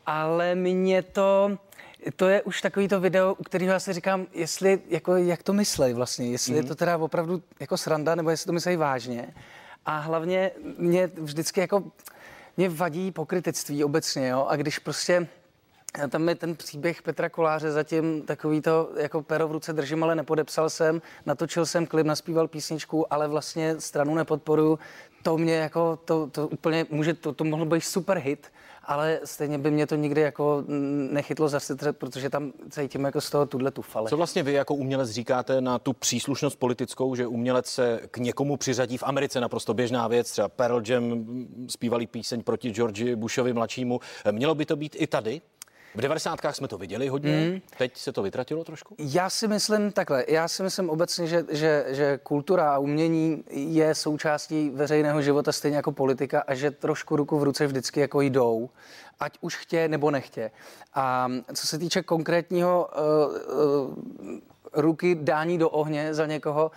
ale 0.07 0.55
mě 0.55 1.03
to, 1.03 1.51
to 2.17 2.29
je 2.29 2.43
už 2.43 2.61
takový 2.63 2.89
to 2.89 3.01
video, 3.01 3.35
u 3.35 3.43
kterého 3.45 3.73
já 3.73 3.81
si 3.81 3.93
říkám, 3.93 4.27
jestli, 4.33 4.79
jako, 4.89 5.17
jak 5.17 5.43
to 5.43 5.53
myslej 5.53 5.93
vlastně, 5.95 6.27
jestli 6.31 6.53
Mhm. 6.53 6.61
mm-hmm. 6.61 6.65
je 6.65 6.69
to 6.69 6.75
teda 6.75 6.97
opravdu 6.99 7.43
jako 7.61 7.77
sranda, 7.77 8.15
nebo 8.15 8.31
jestli 8.31 8.47
to 8.47 8.53
myslej 8.53 8.77
vážně. 8.77 9.35
A 9.87 9.99
hlavně 9.99 10.51
mě 10.79 11.07
vždycky 11.07 11.61
jako, 11.61 11.93
mě 12.57 12.69
vadí 12.69 13.13
pokrytectví 13.13 13.85
obecně, 13.85 14.29
jo, 14.29 14.47
a 14.49 14.57
když 14.57 14.79
prostě 14.79 15.29
a 15.95 16.09
tam 16.09 16.29
je 16.29 16.35
ten 16.35 16.57
příběh 16.57 17.03
Petra 17.03 17.29
Koláře 17.29 17.73
zatím 17.73 18.23
takový 18.23 18.61
to, 18.61 18.91
jako 18.97 19.23
pero 19.23 19.49
v 19.49 19.53
ruce 19.53 19.73
držím, 19.73 20.05
ale 20.05 20.15
nepodepsal 20.15 20.71
jsem, 20.71 21.03
natočil 21.27 21.67
jsem 21.67 21.87
klip, 21.87 22.07
naspíval 22.07 22.49
písničku, 22.49 23.13
ale 23.13 23.29
vlastně 23.29 23.81
stranu 23.81 24.15
nepodporuju. 24.15 24.79
To 25.23 25.39
mě 25.39 25.55
jako, 25.55 25.99
to, 26.05 26.27
to 26.27 26.49
úplně 26.49 26.87
může, 26.91 27.15
to, 27.15 27.33
to 27.33 27.45
mohlo 27.45 27.67
být 27.67 27.81
super 27.81 28.19
hit, 28.19 28.47
ale 28.85 29.21
stejně 29.25 29.59
by 29.59 29.71
mě 29.71 29.87
to 29.87 29.95
nikdy 29.95 30.21
jako 30.21 30.65
nechytlo 31.11 31.49
za 31.49 31.61
srdce, 31.61 31.93
protože 31.93 32.31
tam 32.31 32.53
cítím 32.71 33.05
jako 33.05 33.21
z 33.21 33.31
toho 33.31 33.47
tuhle 33.47 33.71
tu 33.71 33.83
fale. 33.83 34.11
Co 34.11 34.17
vlastně 34.17 34.43
vy 34.43 34.53
jako 34.53 34.75
umělec 34.75 35.11
říkáte 35.11 35.61
na 35.61 35.79
tu 35.79 35.93
příslušnost 35.93 36.57
politickou, 36.57 37.15
že 37.15 37.27
umělec 37.27 37.67
se 37.67 38.01
k 38.11 38.19
někomu 38.19 38.57
přiřadí 38.57 38.99
v 38.99 39.03
Americe 39.03 39.41
naprosto 39.41 39.75
běžná 39.75 40.09
věc, 40.09 40.31
třeba 40.31 40.49
Pearl 40.49 40.83
Jam 40.87 41.25
zpívali 41.69 42.07
píseň 42.07 42.43
proti 42.43 42.71
Georgi 42.71 43.17
Bushovi 43.17 43.53
mladšímu. 43.53 44.01
Mělo 44.31 44.55
by 44.55 44.67
to 44.67 44.77
být 44.77 44.97
i 44.99 45.07
tady? 45.07 45.41
V 45.95 46.01
90. 46.01 46.39
jsme 46.51 46.69
to 46.69 46.79
viděli 46.79 47.09
hodně, 47.09 47.51
mm. 47.51 47.61
teď 47.79 47.97
se 47.97 48.13
to 48.13 48.23
vytratilo 48.23 48.65
trošku? 48.65 48.95
Já 48.99 49.31
si 49.31 49.49
myslím 49.49 49.93
takhle, 49.93 50.25
já 50.29 50.49
si 50.49 50.63
myslím 50.63 50.91
obecně, 50.91 51.27
že, 51.27 51.45
že, 51.49 51.85
že 51.89 52.19
kultura 52.23 52.75
a 52.75 52.79
umění 52.79 53.45
je 53.51 53.95
součástí 53.95 54.71
veřejného 54.71 55.23
života 55.23 55.53
stejně 55.53 55.77
jako 55.77 55.93
politika 55.93 56.45
a 56.47 56.55
že 56.55 56.71
trošku 56.71 57.17
ruku 57.17 57.39
v 57.39 57.43
ruce 57.43 57.67
vždycky 57.67 58.01
jako 58.01 58.21
jdou, 58.21 58.71
ať 59.21 59.39
už 59.41 59.57
chtě 59.57 59.89
nebo 59.89 60.11
nechtě. 60.11 60.51
A 60.95 61.29
co 61.55 61.67
se 61.67 61.79
týče 61.79 62.03
konkrétního 62.03 62.89
uh, 62.93 63.89
uh, 63.89 64.41
ruky 64.73 65.15
dání 65.15 65.59
do 65.59 65.71
ohně 65.71 66.15
za 66.15 66.27
někoho, 66.27 66.71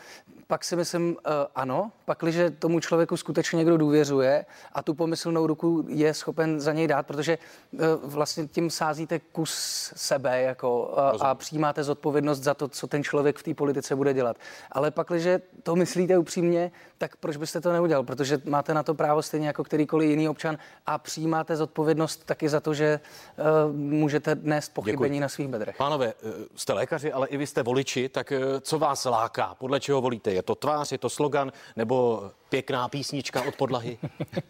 pak 0.47 0.63
si 0.63 0.75
myslím, 0.75 1.09
uh, 1.09 1.15
ano, 1.55 1.91
pakliže 2.05 2.49
tomu 2.49 2.79
člověku 2.79 3.17
skutečně 3.17 3.57
někdo 3.57 3.77
důvěřuje 3.77 4.45
a 4.73 4.83
tu 4.83 4.93
pomyslnou 4.93 5.47
ruku 5.47 5.85
je 5.87 6.13
schopen 6.13 6.59
za 6.59 6.73
něj 6.73 6.87
dát, 6.87 7.07
protože 7.07 7.37
uh, 7.71 7.79
vlastně 8.03 8.47
tím 8.47 8.69
sázíte 8.69 9.19
kus 9.19 9.53
sebe 9.95 10.41
jako, 10.41 10.81
uh, 10.81 11.27
a 11.27 11.35
přijímáte 11.35 11.83
zodpovědnost 11.83 12.39
za 12.39 12.53
to, 12.53 12.67
co 12.67 12.87
ten 12.87 13.03
člověk 13.03 13.37
v 13.37 13.43
té 13.43 13.53
politice 13.53 13.95
bude 13.95 14.13
dělat. 14.13 14.37
Ale 14.71 14.91
pakliže 14.91 15.41
to 15.63 15.75
myslíte 15.75 16.17
upřímně, 16.17 16.71
tak 16.97 17.15
proč 17.15 17.37
byste 17.37 17.61
to 17.61 17.71
neudělal? 17.71 18.03
Protože 18.03 18.41
máte 18.45 18.73
na 18.73 18.83
to 18.83 18.93
právo 18.93 19.21
stejně 19.21 19.47
jako 19.47 19.63
kterýkoliv 19.63 20.09
jiný 20.09 20.29
občan 20.29 20.57
a 20.85 20.97
přijímáte 20.97 21.55
zodpovědnost 21.55 22.25
taky 22.25 22.49
za 22.49 22.59
to, 22.59 22.73
že 22.73 22.99
uh, 23.37 23.75
můžete 23.75 24.35
nést 24.41 24.73
pochybení 24.73 25.15
Děkuji. 25.15 25.19
na 25.19 25.29
svých 25.29 25.47
bedrech. 25.47 25.77
Pánové, 25.77 26.13
eh, 26.23 26.31
jste 26.55 26.73
lékaři, 26.73 27.11
ale 27.11 27.27
i 27.27 27.37
vy 27.37 27.47
jste 27.47 27.63
voliči, 27.63 28.09
tak 28.09 28.31
eh, 28.31 28.39
co 28.61 28.79
vás 28.79 29.05
láká? 29.05 29.55
Podle 29.55 29.79
čeho 29.79 30.01
volíte? 30.01 30.32
Je 30.33 30.43
to 30.43 30.55
tvář, 30.55 30.91
je 30.91 30.97
to 30.97 31.09
slogan 31.09 31.51
nebo 31.75 32.23
pěkná 32.49 32.89
písnička 32.89 33.41
od 33.41 33.55
podlahy? 33.55 33.97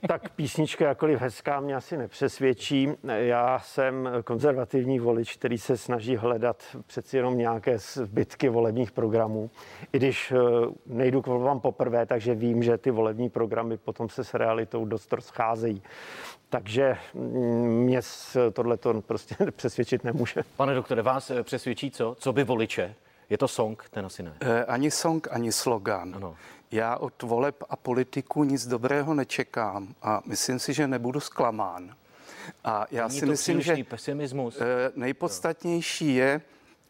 Tak 0.07 0.29
písnička 0.29 0.87
jakoliv 0.87 1.19
hezká 1.19 1.59
mě 1.59 1.75
asi 1.75 1.97
nepřesvědčí. 1.97 2.89
Já 3.03 3.59
jsem 3.59 4.09
konzervativní 4.23 4.99
volič, 4.99 5.35
který 5.35 5.57
se 5.57 5.77
snaží 5.77 6.15
hledat 6.15 6.63
přeci 6.87 7.17
jenom 7.17 7.37
nějaké 7.37 7.77
zbytky 7.77 8.49
volebních 8.49 8.91
programů. 8.91 9.49
I 9.93 9.97
když 9.97 10.31
eh, 10.31 10.37
nejdu 10.85 11.21
k 11.21 11.27
volbám 11.27 11.59
poprvé, 11.59 12.05
takže 12.05 12.35
vím, 12.35 12.63
že 12.63 12.77
ty 12.77 12.91
volební 12.91 13.29
programy 13.29 13.77
potom 13.77 14.09
se 14.09 14.23
s 14.23 14.33
realitou 14.33 14.85
dost 14.85 15.13
rozcházejí. 15.13 15.81
Takže 16.49 16.97
mm, 17.13 17.21
mě 17.83 18.01
tohle 18.53 18.77
to 18.77 19.01
prostě 19.01 19.35
přesvědčit 19.55 20.03
nemůže. 20.03 20.43
Pane 20.57 20.75
doktore, 20.75 21.01
vás 21.01 21.31
eh, 21.31 21.43
přesvědčí 21.43 21.91
co? 21.91 22.15
Co 22.19 22.33
by 22.33 22.43
voliče? 22.43 22.95
Je 23.33 23.37
to 23.37 23.47
song? 23.47 23.83
Ten 23.89 24.05
asi 24.05 24.23
ne. 24.23 24.33
Eh, 24.41 24.65
Ani 24.65 24.91
song, 24.91 25.27
ani 25.31 25.51
slogan. 25.51 26.13
Ano. 26.15 26.35
Já 26.71 26.97
od 26.97 27.21
voleb 27.21 27.63
a 27.69 27.75
politiků 27.75 28.43
nic 28.43 28.67
dobrého 28.67 29.13
nečekám 29.13 29.95
a 30.01 30.21
myslím 30.25 30.59
si, 30.59 30.73
že 30.73 30.87
nebudu 30.87 31.19
zklamán. 31.19 31.95
A 32.63 32.85
já 32.91 33.07
Není 33.07 33.19
si 33.19 33.25
myslím, 33.25 33.61
že 33.61 33.83
pesimismus. 33.83 34.57
eh, 34.61 34.91
nejpodstatnější 34.95 36.15
je, 36.15 36.41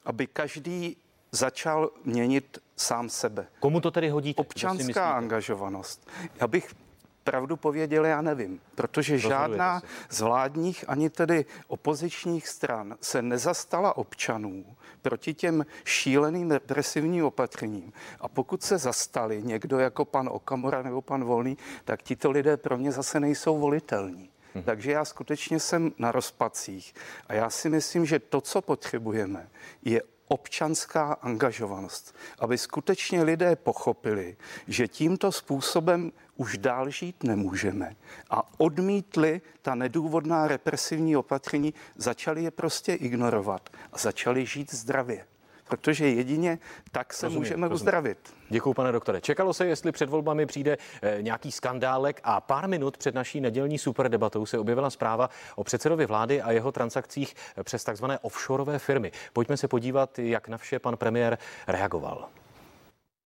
aby 0.06 0.27
každý 0.27 0.97
začal 1.32 1.89
měnit 2.06 2.60
sám 2.77 3.10
sebe. 3.10 3.47
Komu 3.60 3.82
to 3.82 3.91
tedy 3.91 4.10
hodíte? 4.10 4.41
Občanská 4.41 5.12
angažovanost. 5.13 6.10
Já 6.41 6.47
bych 6.47 6.75
pravdu 7.23 7.57
pověděl, 7.57 8.05
já 8.05 8.21
nevím, 8.21 8.59
protože 8.75 9.17
žádná 9.17 9.81
z 10.09 10.21
vládních 10.21 10.86
ani 10.88 11.09
tedy 11.09 11.45
opozičních 11.67 12.47
stran 12.47 12.95
se 13.01 13.21
nezastala 13.21 13.97
občanů 13.97 14.65
proti 15.01 15.33
těm 15.33 15.65
šíleným 15.86 16.51
represivním 16.51 17.25
opatřením. 17.25 17.93
A 18.19 18.27
pokud 18.27 18.63
se 18.63 18.77
zastali 18.77 19.43
někdo 19.43 19.79
jako 19.79 20.05
pan 20.05 20.29
Okamura 20.31 20.81
nebo 20.81 21.01
pan 21.01 21.23
Volný, 21.23 21.57
tak 21.86 22.03
tito 22.03 22.31
lidé 22.31 22.57
pro 22.57 22.77
mě 22.77 22.91
zase 22.91 23.19
nejsou 23.19 23.59
volitelní. 23.59 24.29
Hm. 24.55 24.63
Takže 24.63 24.91
já 24.91 25.05
skutečně 25.05 25.59
jsem 25.59 25.91
na 25.97 26.12
rozpacích 26.12 26.93
a 27.27 27.33
já 27.33 27.49
si 27.49 27.69
myslím, 27.69 28.05
že 28.05 28.19
to, 28.19 28.41
co 28.41 28.62
potřebujeme, 28.62 29.49
je 29.86 30.01
občanská 30.27 31.13
angažovanost, 31.13 32.15
aby 32.39 32.57
skutečně 32.57 33.23
lidé 33.23 33.55
pochopili, 33.55 34.38
že 34.67 34.88
tímto 34.88 35.31
způsobem 35.31 36.12
už 36.37 36.57
dál 36.57 36.89
žít 36.89 37.23
nemůžeme 37.23 37.95
a 38.29 38.43
odmítli 38.59 39.41
ta 39.61 39.75
nedůvodná 39.75 40.47
represivní 40.47 41.15
opatření, 41.17 41.73
začali 41.95 42.43
je 42.43 42.51
prostě 42.51 42.93
ignorovat 42.93 43.69
a 43.93 43.97
začali 43.97 44.45
žít 44.45 44.73
zdravě. 44.73 45.25
Protože 45.67 46.07
jedině 46.09 46.59
tak 46.91 47.13
se 47.13 47.25
Rozumím, 47.25 47.41
můžeme 47.41 47.67
rozumím. 47.67 47.75
uzdravit. 47.75 48.17
Děkuji, 48.49 48.73
pane 48.73 48.91
doktore. 48.91 49.21
Čekalo 49.21 49.53
se, 49.53 49.65
jestli 49.65 49.91
před 49.91 50.09
volbami 50.09 50.45
přijde 50.45 50.77
eh, 51.01 51.17
nějaký 51.21 51.51
skandálek 51.51 52.21
a 52.23 52.41
pár 52.41 52.67
minut 52.69 52.97
před 52.97 53.15
naší 53.15 53.41
nedělní 53.41 53.77
superdebatou 53.77 54.45
se 54.45 54.59
objevila 54.59 54.89
zpráva 54.89 55.29
o 55.55 55.63
předsedovi 55.63 56.05
vlády 56.05 56.41
a 56.41 56.51
jeho 56.51 56.71
transakcích 56.71 57.35
eh, 57.57 57.63
přes 57.63 57.83
takzvané 57.83 58.19
offshoreové 58.19 58.79
firmy. 58.79 59.11
Pojďme 59.33 59.57
se 59.57 59.67
podívat, 59.67 60.19
jak 60.19 60.47
na 60.47 60.57
vše 60.57 60.79
pan 60.79 60.97
premiér 60.97 61.37
reagoval. 61.67 62.29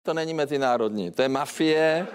To 0.06 0.14
není 0.14 0.34
mezinárodní, 0.34 1.10
to 1.10 1.22
je 1.22 1.28
mafie, 1.28 2.06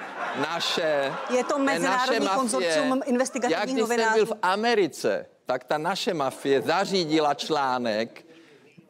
naše. 0.50 1.14
Je 1.30 1.44
to 1.44 1.58
je 1.58 1.64
mezinárodní 1.64 2.26
naše 2.26 2.38
konzorcium 2.38 2.90
mafie. 2.90 3.10
investigativních 3.10 3.60
Jak 3.60 3.64
když 3.64 3.74
jsem 3.74 3.82
novinářů. 3.82 4.16
byl 4.16 4.26
v 4.26 4.40
Americe, 4.42 5.26
tak 5.46 5.64
ta 5.64 5.78
naše 5.78 6.14
mafie 6.14 6.62
zařídila 6.62 7.34
článek 7.34 8.26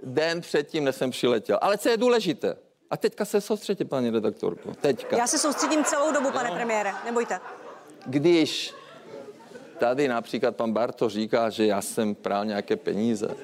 den 0.03 0.41
předtím, 0.41 0.83
než 0.83 0.95
jsem 0.95 1.11
přiletěl. 1.11 1.57
Ale 1.61 1.77
co 1.77 1.89
je 1.89 1.97
důležité? 1.97 2.57
A 2.89 2.97
teďka 2.97 3.25
se 3.25 3.41
soustředě, 3.41 3.85
paní 3.85 4.09
redaktorko. 4.09 4.73
Teďka. 4.81 5.17
Já 5.17 5.27
se 5.27 5.37
soustředím 5.37 5.83
celou 5.83 6.11
dobu, 6.11 6.31
pane 6.31 6.51
premiére, 6.51 6.93
nebojte. 7.05 7.39
Když 8.05 8.73
tady 9.77 10.07
například 10.07 10.55
pan 10.55 10.73
Barto 10.73 11.09
říká, 11.09 11.49
že 11.49 11.65
já 11.65 11.81
jsem 11.81 12.15
prál 12.15 12.45
nějaké 12.45 12.75
peníze, 12.75 13.35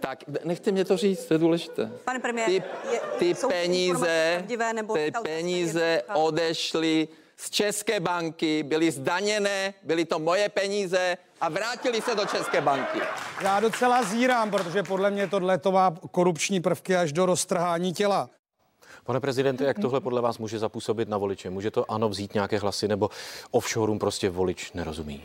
tak 0.00 0.24
nechte 0.44 0.72
mě 0.72 0.84
to 0.84 0.96
říct, 0.96 1.24
to 1.24 1.34
je 1.34 1.38
důležité. 1.38 1.92
Pane 2.04 2.18
premiére, 2.20 2.46
ty, 2.52 2.62
je- 2.92 3.00
ty 3.18 3.34
peníze, 3.48 4.34
pravdivé 4.38 4.72
nebo 4.72 4.94
ty 4.94 5.12
peníze 5.22 6.02
odešly 6.14 7.08
z 7.36 7.50
České 7.50 8.00
banky, 8.00 8.62
byly 8.62 8.90
zdaněné, 8.90 9.74
byly 9.82 10.04
to 10.04 10.18
moje 10.18 10.48
peníze 10.48 11.16
a 11.40 11.48
vrátili 11.48 12.02
se 12.02 12.14
do 12.14 12.24
České 12.24 12.60
banky. 12.60 12.98
Já 13.42 13.60
docela 13.60 14.02
zírám, 14.02 14.50
protože 14.50 14.82
podle 14.82 15.10
mě 15.10 15.26
tohle 15.28 15.58
to 15.58 15.72
má 15.72 15.94
korupční 16.10 16.60
prvky 16.60 16.96
až 16.96 17.12
do 17.12 17.26
roztrhání 17.26 17.92
těla. 17.92 18.30
Pane 19.04 19.20
prezidente, 19.20 19.64
jak 19.64 19.78
tohle 19.78 20.00
podle 20.00 20.20
vás 20.20 20.38
může 20.38 20.58
zapůsobit 20.58 21.08
na 21.08 21.18
voliče? 21.18 21.50
Může 21.50 21.70
to 21.70 21.90
ano 21.90 22.08
vzít 22.08 22.34
nějaké 22.34 22.58
hlasy 22.58 22.88
nebo 22.88 23.10
offshoreům 23.50 23.98
prostě 23.98 24.30
volič 24.30 24.72
nerozumí? 24.72 25.24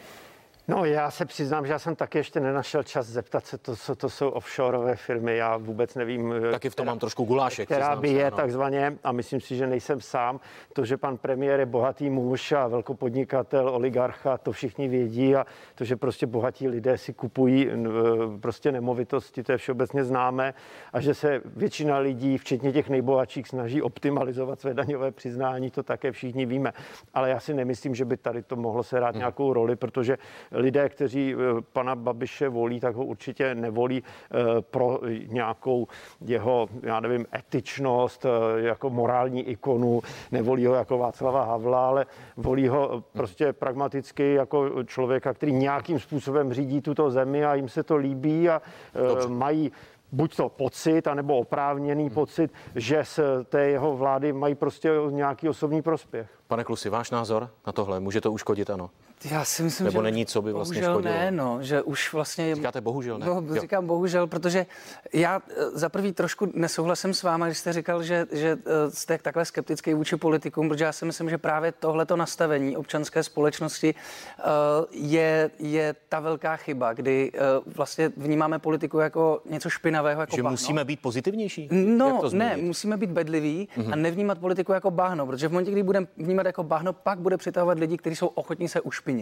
No, 0.68 0.86
já 0.86 1.12
se 1.12 1.26
přiznám, 1.26 1.66
že 1.66 1.72
já 1.74 1.80
jsem 1.80 1.96
taky 1.96 2.18
ještě 2.18 2.40
nenašel 2.40 2.84
čas 2.84 3.08
zeptat 3.08 3.46
se, 3.46 3.58
to, 3.58 3.76
co 3.76 3.96
to 3.96 4.10
jsou 4.10 4.30
offshoreové 4.30 4.96
firmy. 4.96 5.38
Já 5.38 5.58
vůbec 5.58 5.96
nevím, 5.96 6.34
Taky 6.52 6.70
v 6.70 6.76
tom 6.76 6.86
mám 6.86 7.00
trošku 7.00 7.24
gulášek. 7.24 7.66
která 7.68 7.96
by 7.96 8.08
se, 8.08 8.14
je 8.14 8.28
ano. 8.28 8.36
takzvaně, 8.38 8.98
a 9.04 9.12
myslím 9.12 9.42
si, 9.42 9.56
že 9.56 9.68
nejsem 9.68 10.02
sám, 10.02 10.40
to, 10.74 10.86
že 10.86 10.98
pan 10.98 11.18
premiér 11.18 11.60
je 11.60 11.66
bohatý 11.66 12.10
muž 12.10 12.52
a 12.52 12.68
velkopodnikatel, 12.68 13.70
oligarcha, 13.70 14.38
to 14.38 14.52
všichni 14.52 14.88
vědí 14.88 15.36
a 15.36 15.46
to, 15.76 15.84
že 15.84 15.96
prostě 15.96 16.28
bohatí 16.28 16.68
lidé 16.68 16.98
si 16.98 17.14
kupují 17.14 17.66
v- 17.66 18.40
prostě 18.42 18.72
nemovitosti, 18.72 19.44
to 19.44 19.52
je 19.52 19.58
všeobecně 19.58 20.04
známé 20.04 20.54
a 20.94 21.02
že 21.02 21.14
se 21.14 21.42
většina 21.46 21.98
lidí, 21.98 22.38
včetně 22.38 22.72
těch 22.72 22.90
nejbohatších, 22.90 23.48
snaží 23.48 23.82
optimalizovat 23.82 24.60
své 24.60 24.74
daňové 24.74 25.12
přiznání, 25.12 25.72
to 25.72 25.84
také 25.84 26.12
všichni 26.12 26.46
víme. 26.46 26.74
Ale 27.14 27.30
já 27.30 27.40
si 27.40 27.54
nemyslím, 27.54 27.96
že 27.96 28.06
by 28.06 28.18
tady 28.18 28.42
to 28.42 28.56
mohlo 28.56 28.84
se 28.84 28.98
hrát 28.98 29.16
nějakou 29.16 29.54
roli, 29.54 29.76
protože 29.76 30.18
lidé, 30.56 30.90
kteří 30.90 31.34
eh, 31.34 31.62
pana 31.74 31.96
Babiše 31.96 32.50
volí, 32.50 32.80
tak 32.80 32.96
ho 32.96 33.06
určitě 33.06 33.56
nevolí 33.56 34.04
eh, 34.04 34.62
pro 34.62 35.00
nějakou 35.28 35.88
jeho, 36.22 36.68
já 36.82 37.00
nevím, 37.00 37.26
etičnost, 37.36 38.26
jako 38.56 38.90
morální 38.90 39.50
ikonu, 39.50 40.02
nevolí 40.32 40.66
ho 40.66 40.74
jako 40.74 40.98
Václava 40.98 41.44
Havla, 41.44 41.88
ale 41.88 42.06
volí 42.38 42.68
ho 42.68 43.04
prostě 43.14 43.54
pragmaticky 43.54 44.34
jako 44.34 44.84
člověka, 44.84 45.34
který 45.34 45.52
nějakým 45.52 46.00
způsobem 46.00 46.54
řídí 46.54 46.82
tuto 46.82 47.12
zemi 47.12 47.46
a 47.46 47.56
jim 47.56 47.70
se 47.70 47.84
to 47.84 47.96
líbí 47.96 48.50
a 48.50 48.62
Dobře. 49.08 49.28
mají 49.28 49.72
buď 50.12 50.36
to 50.36 50.50
pocit, 50.50 51.08
anebo 51.08 51.38
oprávněný 51.38 52.04
hmm. 52.04 52.14
pocit, 52.14 52.54
že 52.76 53.04
z 53.04 53.20
té 53.50 53.70
jeho 53.70 53.98
vlády 53.98 54.34
mají 54.34 54.56
prostě 54.56 54.92
nějaký 55.10 55.50
osobní 55.50 55.82
prospěch. 55.82 56.30
Pane 56.48 56.64
Klusi, 56.64 56.90
váš 56.90 57.12
názor 57.12 57.50
na 57.68 57.74
tohle? 57.74 58.00
Může 58.00 58.22
to 58.22 58.32
uškodit, 58.32 58.70
ano? 58.70 58.90
Já 59.24 59.46
si 59.46 59.64
myslím, 59.64 59.86
Nebo 59.86 60.00
že 60.00 60.04
není, 60.04 60.26
co 60.26 60.42
by 60.42 60.52
vlastně 60.54 60.82
bohužel 60.82 60.94
škodilo? 60.94 61.14
ne, 61.14 61.32
no, 61.32 61.58
že 61.62 61.82
už 61.82 62.14
vlastně... 62.14 62.56
Říkáte 62.56 62.82
bohužel 62.82 63.20
ne? 63.20 63.26
No, 63.26 63.44
říkám 63.62 63.88
bohužel, 63.88 64.28
protože 64.28 64.66
já 65.14 65.42
eh, 65.50 65.54
za 65.74 65.90
prvý 65.90 66.12
trošku 66.12 66.52
nesouhlasím 66.54 67.14
s 67.14 67.24
váma, 67.24 67.46
když 67.46 67.58
jste 67.58 67.74
říkal, 67.74 68.04
že, 68.04 68.28
že 68.32 68.58
eh, 68.66 68.92
jste 68.92 69.18
takhle 69.18 69.46
skeptický 69.46 69.94
vůči 69.94 70.18
politikům, 70.18 70.70
protože 70.70 70.84
já 70.84 70.92
si 70.92 71.06
myslím, 71.06 71.30
že 71.30 71.38
právě 71.38 71.72
tohleto 71.72 72.16
nastavení 72.16 72.78
občanské 72.78 73.24
společnosti 73.24 73.96
eh, 74.40 74.44
je, 74.92 75.52
je 75.60 75.96
ta 76.10 76.20
velká 76.20 76.56
chyba, 76.56 76.94
kdy 76.94 77.32
vlastně 77.76 78.12
vnímáme 78.18 78.60
politiku 78.60 79.00
jako 79.00 79.42
něco 79.50 79.70
špinavého, 79.70 80.22
jako 80.22 80.36
Že 80.36 80.44
bahno. 80.44 80.54
musíme 80.54 80.86
být 80.86 81.00
pozitivnější? 81.00 81.70
No, 81.72 82.22
ne, 82.34 82.58
musíme 82.58 82.98
být 82.98 83.10
bedliví 83.10 83.70
mm-hmm. 83.78 83.94
a 83.94 83.96
nevnímat 83.96 84.38
politiku 84.40 84.72
jako 84.72 84.92
bahno, 84.92 85.26
protože 85.26 85.48
v 85.48 85.52
momentě, 85.52 85.72
kdy 85.72 85.84
budeme 85.84 86.08
vnímat 86.18 86.46
jako 86.46 86.64
bahno, 86.64 86.94
pak 86.94 87.20
bude 87.20 87.38
přitahovat 87.38 87.80
lidi, 87.80 87.98
kteří 87.98 88.16
jsou 88.16 88.28
ochotní 88.28 88.68
se 88.68 88.82
ušpinit. 88.82 89.15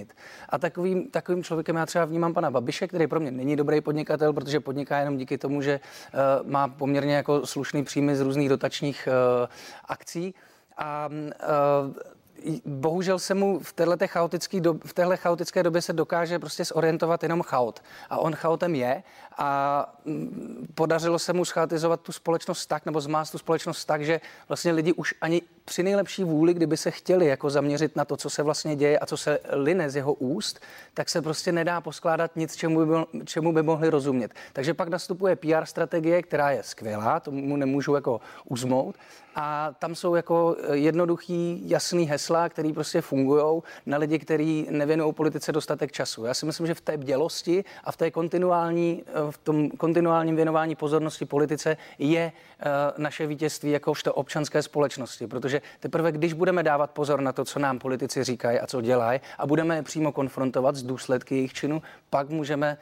A 0.50 0.58
takovým, 0.58 1.10
takovým 1.10 1.44
člověkem 1.44 1.76
já 1.76 1.86
třeba 1.86 2.06
vnímám 2.06 2.34
pana 2.34 2.52
Babiše, 2.52 2.88
který 2.88 3.08
pro 3.08 3.20
mě 3.20 3.32
není 3.32 3.56
dobrý 3.56 3.82
podnikatel, 3.82 4.34
protože 4.34 4.60
podniká 4.60 5.00
jenom 5.00 5.18
díky 5.18 5.38
tomu, 5.38 5.62
že 5.62 5.80
uh, 5.80 6.50
má 6.50 6.68
poměrně 6.68 7.16
jako 7.16 7.48
slušný 7.48 7.84
příjmy 7.84 8.16
z 8.16 8.22
různých 8.22 8.50
dotačních 8.50 9.08
uh, 9.08 9.48
akcí. 9.86 10.36
A 10.78 11.10
uh, 11.10 11.94
bohužel 12.66 13.20
se 13.20 13.34
mu 13.34 13.60
v 13.60 13.74
téhle, 13.74 13.98
chaotické 14.08 14.60
dob, 14.60 14.84
v 14.86 14.94
téhle 14.94 15.18
chaotické 15.18 15.64
době 15.64 15.82
se 15.82 15.94
dokáže 15.94 16.40
prostě 16.40 16.66
zorientovat 16.66 17.24
jenom 17.24 17.42
chaot. 17.42 17.84
A 18.10 18.18
on 18.18 18.36
chaotem 18.36 18.76
je 18.76 19.04
a 19.38 19.94
mm, 20.06 20.68
podařilo 20.76 21.20
se 21.20 21.34
mu 21.34 21.46
schaotizovat 21.46 22.02
tu 22.02 22.12
společnost 22.12 22.66
tak, 22.66 22.86
nebo 22.86 23.02
zmást 23.02 23.32
tu 23.32 23.38
společnost 23.38 23.86
tak, 23.86 24.06
že 24.06 24.22
vlastně 24.48 24.72
lidi 24.72 24.94
už 24.94 25.16
ani 25.22 25.42
při 25.66 25.84
nejlepší 25.84 26.24
vůli, 26.24 26.54
kdyby 26.54 26.78
se 26.78 26.92
chtěli 26.92 27.26
jako 27.26 27.50
zaměřit 27.50 27.96
na 27.96 28.06
to, 28.06 28.18
co 28.18 28.30
se 28.30 28.44
vlastně 28.44 28.76
děje 28.76 29.00
a 29.00 29.06
co 29.06 29.18
se 29.18 29.40
line 29.50 29.90
z 29.90 29.96
jeho 29.96 30.14
úst, 30.14 30.60
tak 30.94 31.10
se 31.10 31.22
prostě 31.22 31.52
nedá 31.52 31.82
poskládat 31.82 32.36
nic, 32.36 32.56
čemu 32.56 32.86
by, 32.86 32.94
čemu 33.26 33.54
by 33.54 33.64
mohli 33.64 33.90
rozumět. 33.90 34.32
Takže 34.54 34.74
pak 34.74 34.88
nastupuje 34.88 35.36
PR 35.36 35.66
strategie, 35.66 36.22
která 36.22 36.52
je 36.52 36.64
skvělá, 36.64 37.20
tomu 37.20 37.58
nemůžu 37.58 37.96
jako 37.96 38.22
uzmout, 38.46 38.96
a 39.36 39.76
tam 39.80 39.96
jsou 39.96 40.16
jako 40.16 40.56
jednoduchý, 40.72 41.70
jasný 41.70 42.06
hesla, 42.06 42.50
který 42.50 42.74
prostě 42.74 43.02
fungují 43.02 43.62
na 43.86 43.98
lidi, 43.98 44.20
kteří 44.20 44.68
nevěnují 44.70 45.14
politice 45.14 45.52
dostatek 45.52 45.92
času. 45.92 46.26
Já 46.26 46.34
si 46.34 46.46
myslím, 46.46 46.68
že 46.68 46.74
v 46.74 46.82
té 46.82 46.98
bdělosti 46.98 47.64
a 47.84 47.92
v 47.92 47.98
té 47.98 48.12
kontinuální, 48.12 49.04
v 49.32 49.38
tom 49.38 49.70
kontinuálním 49.70 50.36
věnování 50.36 50.76
pozornosti 50.76 51.26
politice 51.26 51.78
je 52.00 52.32
uh, 52.32 52.72
naše 52.98 53.28
vítězství 53.28 53.72
jakožto 53.72 54.14
občanské 54.14 54.62
společnosti, 54.62 55.28
protože 55.28 55.53
teprve, 55.80 56.12
když 56.12 56.34
budeme 56.34 56.64
dávat 56.64 56.92
pozor 56.92 57.22
na 57.22 57.32
to, 57.32 57.46
co 57.46 57.60
nám 57.60 57.80
politici 57.80 58.24
říkají 58.24 58.60
a 58.60 58.68
co 58.68 58.82
dělají 58.82 59.20
a 59.38 59.48
budeme 59.48 59.76
je 59.76 59.84
přímo 59.84 60.12
konfrontovat 60.12 60.76
s 60.76 60.84
důsledky 60.84 61.36
jejich 61.36 61.54
činu, 61.54 61.82
pak 62.10 62.30
můžeme 62.30 62.78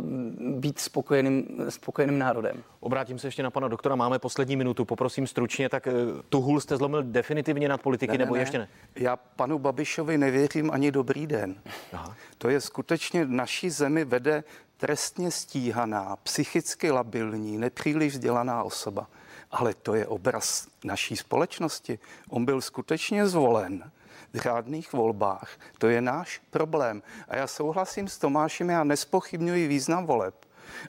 uh, 0.00 0.58
být 0.60 0.78
spokojeným, 0.78 1.46
spokojeným 1.68 2.18
národem. 2.18 2.62
Obrátím 2.80 3.18
se 3.18 3.26
ještě 3.26 3.42
na 3.42 3.50
pana 3.50 3.68
doktora, 3.68 3.94
máme 3.94 4.18
poslední 4.18 4.56
minutu, 4.56 4.84
poprosím 4.84 5.26
stručně, 5.26 5.68
tak 5.68 5.88
tu 6.28 6.40
hůl 6.40 6.60
jste 6.60 6.76
zlomil 6.76 7.02
definitivně 7.02 7.68
nad 7.68 7.82
politiky, 7.82 8.12
ne, 8.12 8.18
nebo 8.18 8.34
ne, 8.34 8.40
ještě 8.40 8.58
ne? 8.58 8.68
Já 8.96 9.16
panu 9.16 9.58
Babišovi 9.58 10.18
nevěřím 10.18 10.70
ani 10.70 10.90
dobrý 10.90 11.26
den. 11.26 11.54
Aha. 11.92 12.16
To 12.38 12.48
je 12.48 12.60
skutečně 12.60 13.26
naší 13.26 13.70
zemi 13.70 14.04
vede 14.04 14.44
trestně 14.76 15.30
stíhaná, 15.30 16.16
psychicky 16.22 16.90
labilní, 16.90 17.58
nepříliš 17.58 18.12
vzdělaná 18.12 18.62
osoba. 18.62 19.06
Ale 19.50 19.74
to 19.74 19.94
je 19.94 20.06
obraz 20.06 20.68
naší 20.84 21.16
společnosti. 21.16 21.98
On 22.28 22.44
byl 22.44 22.60
skutečně 22.60 23.26
zvolen 23.26 23.90
v 24.32 24.38
řádných 24.38 24.92
volbách. 24.92 25.50
To 25.78 25.88
je 25.88 26.00
náš 26.00 26.40
problém. 26.50 27.02
A 27.28 27.36
já 27.36 27.46
souhlasím 27.46 28.08
s 28.08 28.18
Tomášem, 28.18 28.70
já 28.70 28.84
nespochybňuji 28.84 29.68
význam 29.68 30.06
voleb 30.06 30.34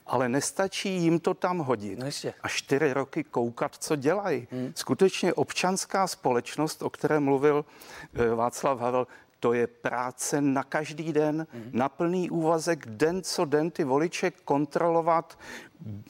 ale 0.05 0.29
nestačí 0.29 0.89
jim 0.89 1.19
to 1.19 1.33
tam 1.33 1.57
hodit. 1.57 1.99
No 1.99 2.05
jistě. 2.05 2.33
A 2.43 2.47
čtyři 2.47 2.93
roky 2.93 3.23
koukat, 3.23 3.75
co 3.75 3.95
dělají. 3.95 4.47
Hmm. 4.51 4.71
Skutečně 4.75 5.33
občanská 5.33 6.07
společnost, 6.07 6.81
o 6.81 6.89
které 6.89 7.19
mluvil 7.19 7.65
eh, 8.13 8.35
Václav 8.35 8.79
Havel, 8.79 9.07
to 9.39 9.53
je 9.53 9.67
práce 9.67 10.41
na 10.41 10.63
každý 10.63 11.13
den, 11.13 11.47
mm. 11.53 11.69
na 11.73 11.89
plný 11.89 12.29
úvazek, 12.29 12.85
den 12.85 13.23
co 13.23 13.45
den 13.45 13.71
ty 13.71 13.83
voliče 13.83 14.31
kontrolovat, 14.31 15.39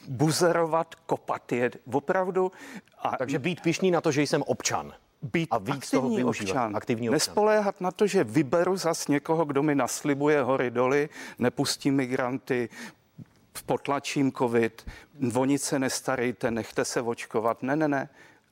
buzerovat, 0.08 0.96
kopat 0.96 1.52
je. 1.52 1.72
Opravdu. 1.92 2.52
A... 3.00 3.18
Takže 3.18 3.40
být 3.40 3.62
pišný 3.62 3.92
na 3.92 4.02
to, 4.02 4.12
že 4.12 4.22
jsem 4.22 4.42
občan 4.42 4.94
být 5.22 5.48
a 5.52 5.58
víc 5.58 5.76
aktivní 5.76 6.18
toho 6.18 6.30
občan. 6.30 6.76
Aktivní 6.76 7.10
občan. 7.10 7.14
Nespoléhat 7.14 7.82
na 7.82 7.92
to, 7.92 8.08
že 8.08 8.24
vyberu 8.24 8.78
zas 8.78 9.08
někoho, 9.08 9.46
kdo 9.46 9.64
mi 9.64 9.76
naslibuje 9.76 10.42
hory 10.42 10.72
doly, 10.72 11.10
nepustí 11.40 11.92
migranty, 11.92 12.70
potlačím 13.66 14.32
covid, 14.32 14.92
o 15.36 15.46
nic 15.46 15.64
se 15.64 15.80
nestarejte, 15.80 16.52
nechte 16.52 16.86
se 16.86 17.02
očkovat. 17.02 17.64
Ne, 17.64 17.76
ne, 17.76 17.88
ne. 17.88 18.10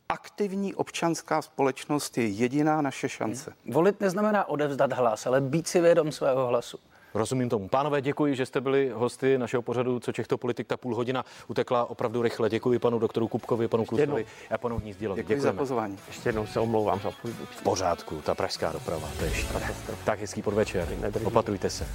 Aktivní 0.10 0.76
občanská 0.76 1.42
společnost 1.42 2.18
je 2.18 2.28
jediná 2.28 2.82
naše 2.82 3.10
šance. 3.10 3.54
Hmm. 3.64 3.74
Volit 3.74 4.02
neznamená 4.02 4.50
odevzdat 4.50 4.94
hlas, 4.94 5.28
ale 5.28 5.42
být 5.42 5.68
si 5.68 5.82
vědom 5.82 6.12
svého 6.12 6.48
hlasu. 6.48 6.80
Rozumím 7.18 7.50
tomu. 7.50 7.68
Pánové, 7.68 8.02
děkuji, 8.02 8.36
že 8.36 8.46
jste 8.46 8.62
byli 8.62 8.92
hosty 8.94 9.38
našeho 9.38 9.62
pořadu, 9.62 10.00
co 10.00 10.12
Čechto 10.12 10.38
politik, 10.38 10.68
ta 10.68 10.78
půl 10.78 10.96
hodina 10.96 11.26
utekla 11.48 11.90
opravdu 11.90 12.22
rychle. 12.22 12.50
Děkuji 12.50 12.80
panu 12.80 13.00
doktoru 13.00 13.28
Kupkovi, 13.28 13.68
panu 13.68 13.86
Klusovi 13.86 14.26
a 14.52 14.58
panu 14.58 14.80
Hnízdilovi. 14.80 15.22
Děkuji 15.22 15.36
Děkujeme. 15.36 15.56
za 15.56 15.60
pozvání. 15.60 15.98
Ještě 16.08 16.30
jednou 16.30 16.48
se 16.48 16.60
omlouvám 16.60 17.00
za 17.00 17.10
V 17.52 17.64
pořádku, 17.64 18.22
ta 18.22 18.36
pražská 18.36 18.72
doprava, 18.72 19.10
to 19.20 19.26
je 19.26 19.32
šílené. 19.32 19.74
Tak 20.06 20.20
hezký 20.20 20.42
podvečer, 20.42 20.88
opatrujte 21.24 21.70
se. 21.70 21.88